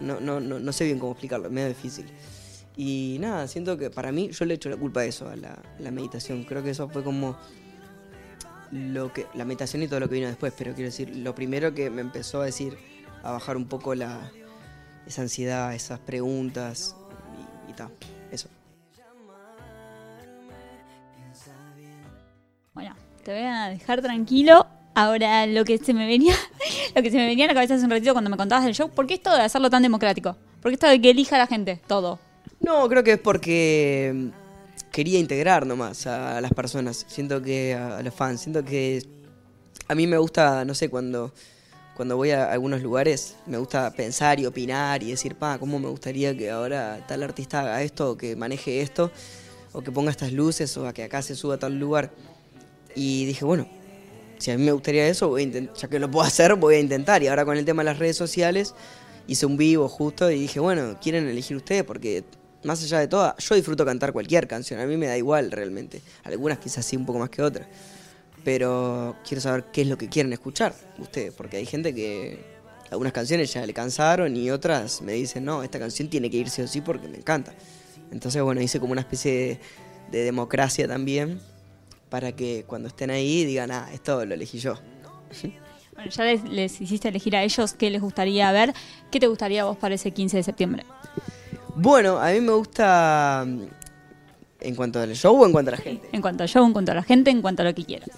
no, 0.00 0.20
no, 0.20 0.40
no, 0.40 0.58
no 0.58 0.72
sé 0.72 0.84
bien 0.84 0.98
cómo 0.98 1.12
explicarlo, 1.12 1.46
es 1.46 1.52
medio 1.52 1.68
difícil. 1.68 2.06
Y 2.76 3.18
nada, 3.20 3.46
siento 3.48 3.76
que 3.76 3.90
para 3.90 4.12
mí 4.12 4.30
yo 4.30 4.44
le 4.44 4.54
echo 4.54 4.70
la 4.70 4.76
culpa 4.76 5.00
a 5.00 5.04
eso, 5.04 5.28
a 5.28 5.36
la, 5.36 5.60
la 5.78 5.90
meditación. 5.90 6.44
Creo 6.44 6.62
que 6.62 6.70
eso 6.70 6.88
fue 6.88 7.02
como 7.02 7.36
lo 8.70 9.12
que 9.12 9.26
la 9.34 9.44
meditación 9.44 9.82
y 9.82 9.88
todo 9.88 10.00
lo 10.00 10.08
que 10.08 10.14
vino 10.14 10.28
después, 10.28 10.52
pero 10.56 10.74
quiero 10.74 10.88
decir, 10.88 11.14
lo 11.16 11.34
primero 11.34 11.74
que 11.74 11.90
me 11.90 12.00
empezó 12.00 12.40
a 12.40 12.44
decir, 12.44 12.78
a 13.22 13.32
bajar 13.32 13.56
un 13.56 13.66
poco 13.66 13.94
la, 13.94 14.30
esa 15.06 15.22
ansiedad, 15.22 15.74
esas 15.74 15.98
preguntas 15.98 16.96
y, 17.68 17.70
y 17.72 17.74
tal, 17.74 17.90
eso. 18.30 18.48
Bueno, 22.72 22.94
te 23.24 23.32
voy 23.32 23.42
a 23.42 23.68
dejar 23.68 24.00
tranquilo. 24.00 24.66
Ahora, 24.94 25.46
lo 25.46 25.64
que 25.64 25.78
se 25.78 25.94
me 25.94 26.06
venía, 26.06 26.34
lo 26.94 27.02
que 27.02 27.10
se 27.10 27.16
me 27.16 27.26
venía 27.26 27.46
a 27.46 27.48
la 27.48 27.54
cabeza 27.54 27.74
hace 27.74 27.84
un 27.84 27.90
ratito 27.90 28.12
cuando 28.12 28.30
me 28.30 28.36
contabas 28.36 28.64
del 28.64 28.74
show, 28.74 28.90
¿por 28.90 29.06
qué 29.06 29.14
esto 29.14 29.34
de 29.34 29.42
hacerlo 29.42 29.70
tan 29.70 29.82
democrático? 29.82 30.36
¿Por 30.60 30.70
qué 30.70 30.74
esto 30.74 30.88
de 30.88 31.00
que 31.00 31.10
elija 31.10 31.38
la 31.38 31.46
gente 31.46 31.80
todo? 31.86 32.18
No, 32.60 32.88
creo 32.88 33.02
que 33.02 33.12
es 33.12 33.18
porque 33.18 34.12
mm, 34.14 34.90
quería 34.92 35.18
integrar 35.18 35.66
nomás 35.66 36.06
a 36.06 36.40
las 36.40 36.52
personas. 36.52 37.04
Siento 37.08 37.42
que 37.42 37.74
a, 37.74 38.02
los 38.02 38.14
fans, 38.14 38.42
siento 38.42 38.64
que 38.64 39.02
a 39.88 39.94
mí 39.94 40.06
me 40.06 40.18
gusta, 40.18 40.64
no 40.64 40.74
sé, 40.74 40.88
cuando 40.88 41.32
cuando 42.00 42.16
voy 42.16 42.30
a 42.30 42.50
algunos 42.50 42.80
lugares 42.80 43.36
me 43.44 43.58
gusta 43.58 43.90
pensar 43.90 44.40
y 44.40 44.46
opinar 44.46 45.02
y 45.02 45.10
decir, 45.10 45.34
pa, 45.34 45.58
¿cómo 45.58 45.78
me 45.78 45.88
gustaría 45.88 46.34
que 46.34 46.50
ahora 46.50 47.04
tal 47.06 47.22
artista 47.22 47.60
haga 47.60 47.82
esto 47.82 48.12
o 48.12 48.16
que 48.16 48.36
maneje 48.36 48.80
esto 48.80 49.10
o 49.72 49.82
que 49.82 49.92
ponga 49.92 50.10
estas 50.10 50.32
luces 50.32 50.74
o 50.78 50.88
a 50.88 50.94
que 50.94 51.04
acá 51.04 51.20
se 51.20 51.36
suba 51.36 51.56
a 51.56 51.58
tal 51.58 51.78
lugar? 51.78 52.10
Y 52.94 53.26
dije, 53.26 53.44
bueno, 53.44 53.68
si 54.38 54.50
a 54.50 54.56
mí 54.56 54.64
me 54.64 54.72
gustaría 54.72 55.06
eso, 55.08 55.28
voy 55.28 55.44
a 55.44 55.74
ya 55.74 55.88
que 55.88 55.98
lo 55.98 56.10
puedo 56.10 56.26
hacer, 56.26 56.54
voy 56.54 56.76
a 56.76 56.80
intentar. 56.80 57.22
Y 57.22 57.28
ahora 57.28 57.44
con 57.44 57.58
el 57.58 57.66
tema 57.66 57.82
de 57.82 57.90
las 57.90 57.98
redes 57.98 58.16
sociales, 58.16 58.74
hice 59.26 59.44
un 59.44 59.58
vivo 59.58 59.86
justo 59.86 60.30
y 60.30 60.40
dije, 60.40 60.58
bueno, 60.58 60.98
quieren 61.02 61.28
elegir 61.28 61.58
ustedes 61.58 61.84
porque 61.84 62.24
más 62.64 62.82
allá 62.82 62.98
de 62.98 63.08
todo, 63.08 63.34
yo 63.38 63.54
disfruto 63.54 63.84
cantar 63.84 64.12
cualquier 64.12 64.46
canción, 64.46 64.80
a 64.80 64.86
mí 64.86 64.96
me 64.96 65.06
da 65.06 65.16
igual 65.16 65.50
realmente. 65.50 66.02
Algunas 66.24 66.58
quizás 66.58 66.84
sí 66.84 66.96
un 66.96 67.06
poco 67.06 67.18
más 67.18 67.30
que 67.30 67.42
otras. 67.42 67.66
Pero 68.44 69.16
quiero 69.26 69.40
saber 69.40 69.64
qué 69.72 69.82
es 69.82 69.88
lo 69.88 69.98
que 69.98 70.08
quieren 70.08 70.32
escuchar 70.32 70.74
ustedes, 70.98 71.32
porque 71.34 71.58
hay 71.58 71.66
gente 71.66 71.94
que 71.94 72.42
algunas 72.90 73.12
canciones 73.12 73.52
ya 73.52 73.64
le 73.64 73.72
cansaron 73.72 74.36
y 74.36 74.50
otras 74.50 75.02
me 75.02 75.12
dicen, 75.12 75.44
no, 75.44 75.62
esta 75.62 75.78
canción 75.78 76.08
tiene 76.08 76.30
que 76.30 76.38
ir 76.38 76.48
sí 76.48 76.62
o 76.62 76.68
sí 76.68 76.80
porque 76.80 77.08
me 77.08 77.18
encanta. 77.18 77.54
Entonces, 78.10 78.42
bueno, 78.42 78.60
hice 78.60 78.80
como 78.80 78.92
una 78.92 79.02
especie 79.02 79.32
de, 79.32 79.60
de 80.10 80.24
democracia 80.24 80.88
también 80.88 81.40
para 82.08 82.32
que 82.32 82.64
cuando 82.66 82.88
estén 82.88 83.10
ahí 83.10 83.44
digan, 83.44 83.70
ah, 83.70 83.88
esto 83.92 84.24
lo 84.24 84.34
elegí 84.34 84.58
yo. 84.58 84.74
Bueno, 85.92 86.12
ya 86.12 86.24
les, 86.24 86.44
les 86.44 86.80
hiciste 86.80 87.08
elegir 87.08 87.36
a 87.36 87.42
ellos 87.42 87.74
qué 87.74 87.90
les 87.90 88.00
gustaría 88.00 88.50
ver. 88.52 88.72
¿Qué 89.10 89.20
te 89.20 89.26
gustaría 89.26 89.64
vos 89.64 89.76
para 89.76 89.96
ese 89.96 90.12
15 90.12 90.38
de 90.38 90.42
septiembre? 90.42 90.86
Bueno, 91.76 92.18
a 92.18 92.30
mí 92.30 92.40
me 92.40 92.52
gusta 92.52 93.44
mm, 93.46 93.60
en 94.60 94.74
cuanto 94.74 95.00
al 95.00 95.14
show 95.14 95.40
o 95.40 95.46
en 95.46 95.52
cuanto 95.52 95.70
a 95.70 95.76
la 95.76 95.80
gente. 95.80 96.08
En 96.12 96.20
cuanto 96.20 96.42
al 96.42 96.48
show, 96.48 96.64
en 96.66 96.72
cuanto 96.72 96.92
a 96.92 96.94
la 96.94 97.02
gente, 97.02 97.30
en 97.30 97.42
cuanto 97.42 97.62
a 97.62 97.64
lo 97.64 97.74
que 97.74 97.84
quieras. 97.84 98.10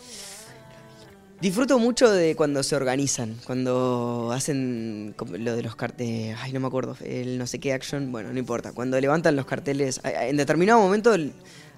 Disfruto 1.40 1.80
mucho 1.80 2.09
de 2.09 2.37
cuando 2.37 2.62
se 2.62 2.76
organizan, 2.76 3.37
cuando 3.44 4.30
hacen 4.32 5.17
lo 5.32 5.56
de 5.56 5.62
los 5.65 5.75
carteles, 5.75 6.36
ay 6.41 6.52
no 6.52 6.60
me 6.60 6.69
acuerdo, 6.69 6.97
el 7.04 7.36
no 7.36 7.49
sé 7.49 7.58
qué 7.58 7.73
action, 7.73 8.12
bueno, 8.12 8.32
no 8.32 8.38
importa, 8.38 8.71
cuando 8.71 9.00
levantan 9.00 9.34
los 9.34 9.45
carteles, 9.45 10.00
en 10.04 10.36
determinado 10.36 10.80
momento 10.80 11.12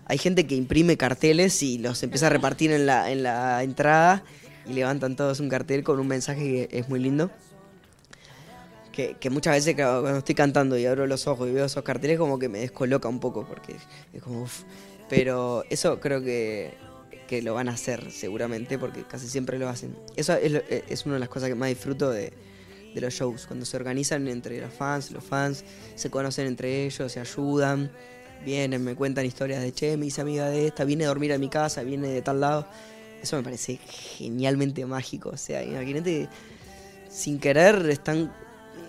hay 0.04 0.18
gente 0.18 0.46
que 0.46 0.54
imprime 0.54 0.98
carteles 0.98 1.62
y 1.62 1.78
los 1.78 2.02
empieza 2.02 2.26
a 2.26 2.28
repartir 2.28 2.72
en 2.72 2.84
la, 2.84 3.10
en 3.10 3.22
la 3.22 3.62
entrada 3.62 4.22
y 4.66 4.74
levantan 4.74 5.16
todos 5.16 5.40
un 5.40 5.48
cartel 5.48 5.82
con 5.82 5.98
un 5.98 6.08
mensaje 6.08 6.68
que 6.68 6.78
es 6.78 6.90
muy 6.90 7.00
lindo. 7.00 7.30
Que, 8.94 9.28
muchas 9.28 9.54
veces 9.54 9.74
cuando 9.74 10.18
estoy 10.18 10.36
cantando 10.36 10.78
y 10.78 10.86
abro 10.86 11.06
los 11.08 11.26
ojos 11.26 11.48
y 11.48 11.52
veo 11.52 11.64
esos 11.64 11.82
carteles 11.82 12.16
como 12.16 12.38
que 12.38 12.48
me 12.48 12.60
descoloca 12.60 13.08
un 13.08 13.18
poco 13.18 13.44
porque 13.44 13.74
es 14.12 14.22
como 14.22 14.42
uff. 14.42 14.62
Pero 15.08 15.64
eso 15.68 15.98
creo 15.98 16.22
que, 16.22 16.74
que 17.26 17.42
lo 17.42 17.54
van 17.54 17.68
a 17.68 17.72
hacer 17.72 18.12
seguramente 18.12 18.78
porque 18.78 19.02
casi 19.02 19.28
siempre 19.28 19.58
lo 19.58 19.68
hacen. 19.68 19.96
Eso 20.14 20.34
es, 20.34 20.52
eh, 20.52 20.84
es 20.88 21.06
una 21.06 21.14
de 21.14 21.20
las 21.20 21.28
cosas 21.28 21.48
que 21.48 21.56
más 21.56 21.70
disfruto 21.70 22.10
de, 22.10 22.32
de 22.94 23.00
los 23.00 23.12
shows, 23.12 23.46
cuando 23.46 23.66
se 23.66 23.76
organizan 23.76 24.28
entre 24.28 24.60
los 24.60 24.72
fans, 24.72 25.10
los 25.10 25.24
fans 25.24 25.64
se 25.96 26.08
conocen 26.08 26.46
entre 26.46 26.86
ellos, 26.86 27.10
se 27.10 27.18
ayudan, 27.18 27.90
vienen, 28.44 28.84
me 28.84 28.94
cuentan 28.94 29.26
historias 29.26 29.60
de 29.60 29.72
che, 29.72 29.96
me 29.96 30.06
hice 30.06 30.20
amiga 30.20 30.48
de 30.48 30.68
esta, 30.68 30.84
viene 30.84 31.04
a 31.04 31.08
dormir 31.08 31.32
a 31.32 31.38
mi 31.38 31.48
casa, 31.48 31.82
viene 31.82 32.08
de 32.08 32.22
tal 32.22 32.40
lado. 32.40 32.68
Eso 33.20 33.36
me 33.36 33.42
parece 33.42 33.78
genialmente 33.88 34.86
mágico. 34.86 35.30
O 35.30 35.36
sea, 35.36 35.64
imagínate, 35.64 36.28
sin 37.08 37.40
querer 37.40 37.88
están 37.90 38.32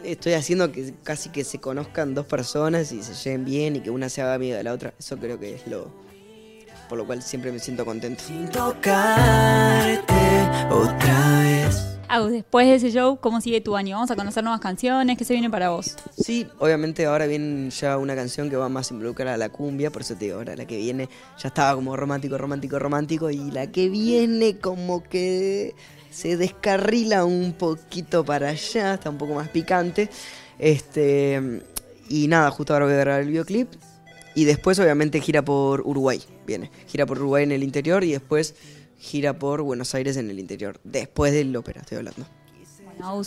estoy 0.04 0.34
haciendo 0.34 0.72
que 0.72 0.94
casi 1.04 1.30
que 1.30 1.44
se 1.44 1.60
conozcan 1.60 2.14
dos 2.14 2.26
personas 2.26 2.92
y 2.92 3.04
se 3.04 3.14
lleven 3.14 3.46
bien 3.46 3.76
y 3.78 3.80
que 3.82 3.90
una 3.90 4.10
se 4.10 4.22
haga 4.22 4.36
amiga 4.36 4.58
de 4.58 4.64
la 4.64 4.74
otra. 4.74 4.94
Eso 5.00 5.18
creo 5.18 5.40
que 5.40 5.56
es 5.56 5.68
lo 5.68 6.06
por 6.88 6.98
lo 6.98 7.06
cual 7.06 7.22
siempre 7.22 7.52
me 7.52 7.60
siento 7.60 7.86
contento. 7.86 8.24
Sin 8.24 8.48
tocarte 8.50 10.14
otra 10.70 11.40
vez. 11.40 11.92
Agus, 12.08 12.32
después 12.32 12.68
de 12.68 12.76
ese 12.76 12.92
show, 12.92 13.18
¿cómo 13.20 13.42
sigue 13.42 13.62
tu 13.62 13.76
año? 13.76 13.96
Vamos 13.96 14.12
a 14.12 14.16
conocer 14.16 14.44
nuevas 14.44 14.62
canciones. 14.62 15.18
¿Qué 15.18 15.26
se 15.26 15.34
viene 15.34 15.50
para 15.50 15.70
vos? 15.70 15.96
Sí, 16.16 16.48
obviamente 16.60 17.06
ahora 17.06 17.26
viene 17.26 17.72
ya 17.72 17.98
una 17.98 18.16
canción 18.16 18.50
que 18.50 18.56
va 18.56 18.70
más 18.70 18.92
involucrada 18.92 19.34
a 19.34 19.38
la 19.38 19.50
cumbia, 19.50 19.92
por 19.92 20.04
eso 20.04 20.14
te 20.16 20.26
digo, 20.26 20.38
ahora 20.38 20.56
la 20.56 20.66
que 20.66 20.78
viene 20.78 21.10
ya 21.40 21.48
estaba 21.48 21.74
como 21.74 21.96
romántico, 21.98 22.38
romántico, 22.38 22.78
romántico 22.78 23.32
y 23.32 23.50
la 23.50 23.72
que 23.72 23.90
viene 23.90 24.60
como 24.60 25.04
que 25.04 25.74
se 26.16 26.38
descarrila 26.38 27.26
un 27.26 27.52
poquito 27.54 28.24
para 28.24 28.50
allá, 28.50 28.94
está 28.94 29.10
un 29.10 29.18
poco 29.18 29.34
más 29.34 29.50
picante. 29.50 30.10
Este 30.58 31.62
y 32.08 32.28
nada, 32.28 32.52
justo 32.52 32.72
ahora 32.72 32.86
voy 32.86 32.94
a 32.94 33.00
grabar 33.00 33.22
el 33.22 33.28
videoclip 33.28 33.74
y 34.34 34.46
después 34.46 34.80
obviamente 34.80 35.20
gira 35.20 35.44
por 35.44 35.82
Uruguay, 35.82 36.22
viene, 36.48 36.72
gira 36.88 37.06
por 37.06 37.18
Uruguay 37.20 37.44
en 37.44 37.52
el 37.52 37.64
interior 37.64 38.06
y 38.06 38.14
después 38.14 38.56
gira 38.98 39.38
por 39.38 39.62
Buenos 39.62 39.94
Aires 39.94 40.16
en 40.16 40.30
el 40.30 40.40
interior, 40.40 40.80
después 40.86 41.34
del 41.34 41.54
ópera 41.54 41.82
estoy 41.82 41.98
hablando. 41.98 42.26
Bueno, 42.86 43.22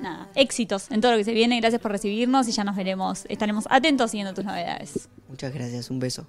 nada, 0.00 0.28
éxitos 0.34 0.90
en 0.90 1.00
todo 1.00 1.12
lo 1.12 1.18
que 1.18 1.24
se 1.24 1.34
viene. 1.34 1.60
Gracias 1.60 1.80
por 1.80 1.92
recibirnos 1.92 2.48
y 2.48 2.52
ya 2.52 2.64
nos 2.64 2.74
veremos. 2.74 3.24
Estaremos 3.28 3.66
atentos 3.70 4.10
siguiendo 4.10 4.34
tus 4.34 4.44
novedades. 4.44 5.08
Muchas 5.28 5.54
gracias, 5.54 5.90
un 5.90 6.00
beso. 6.00 6.26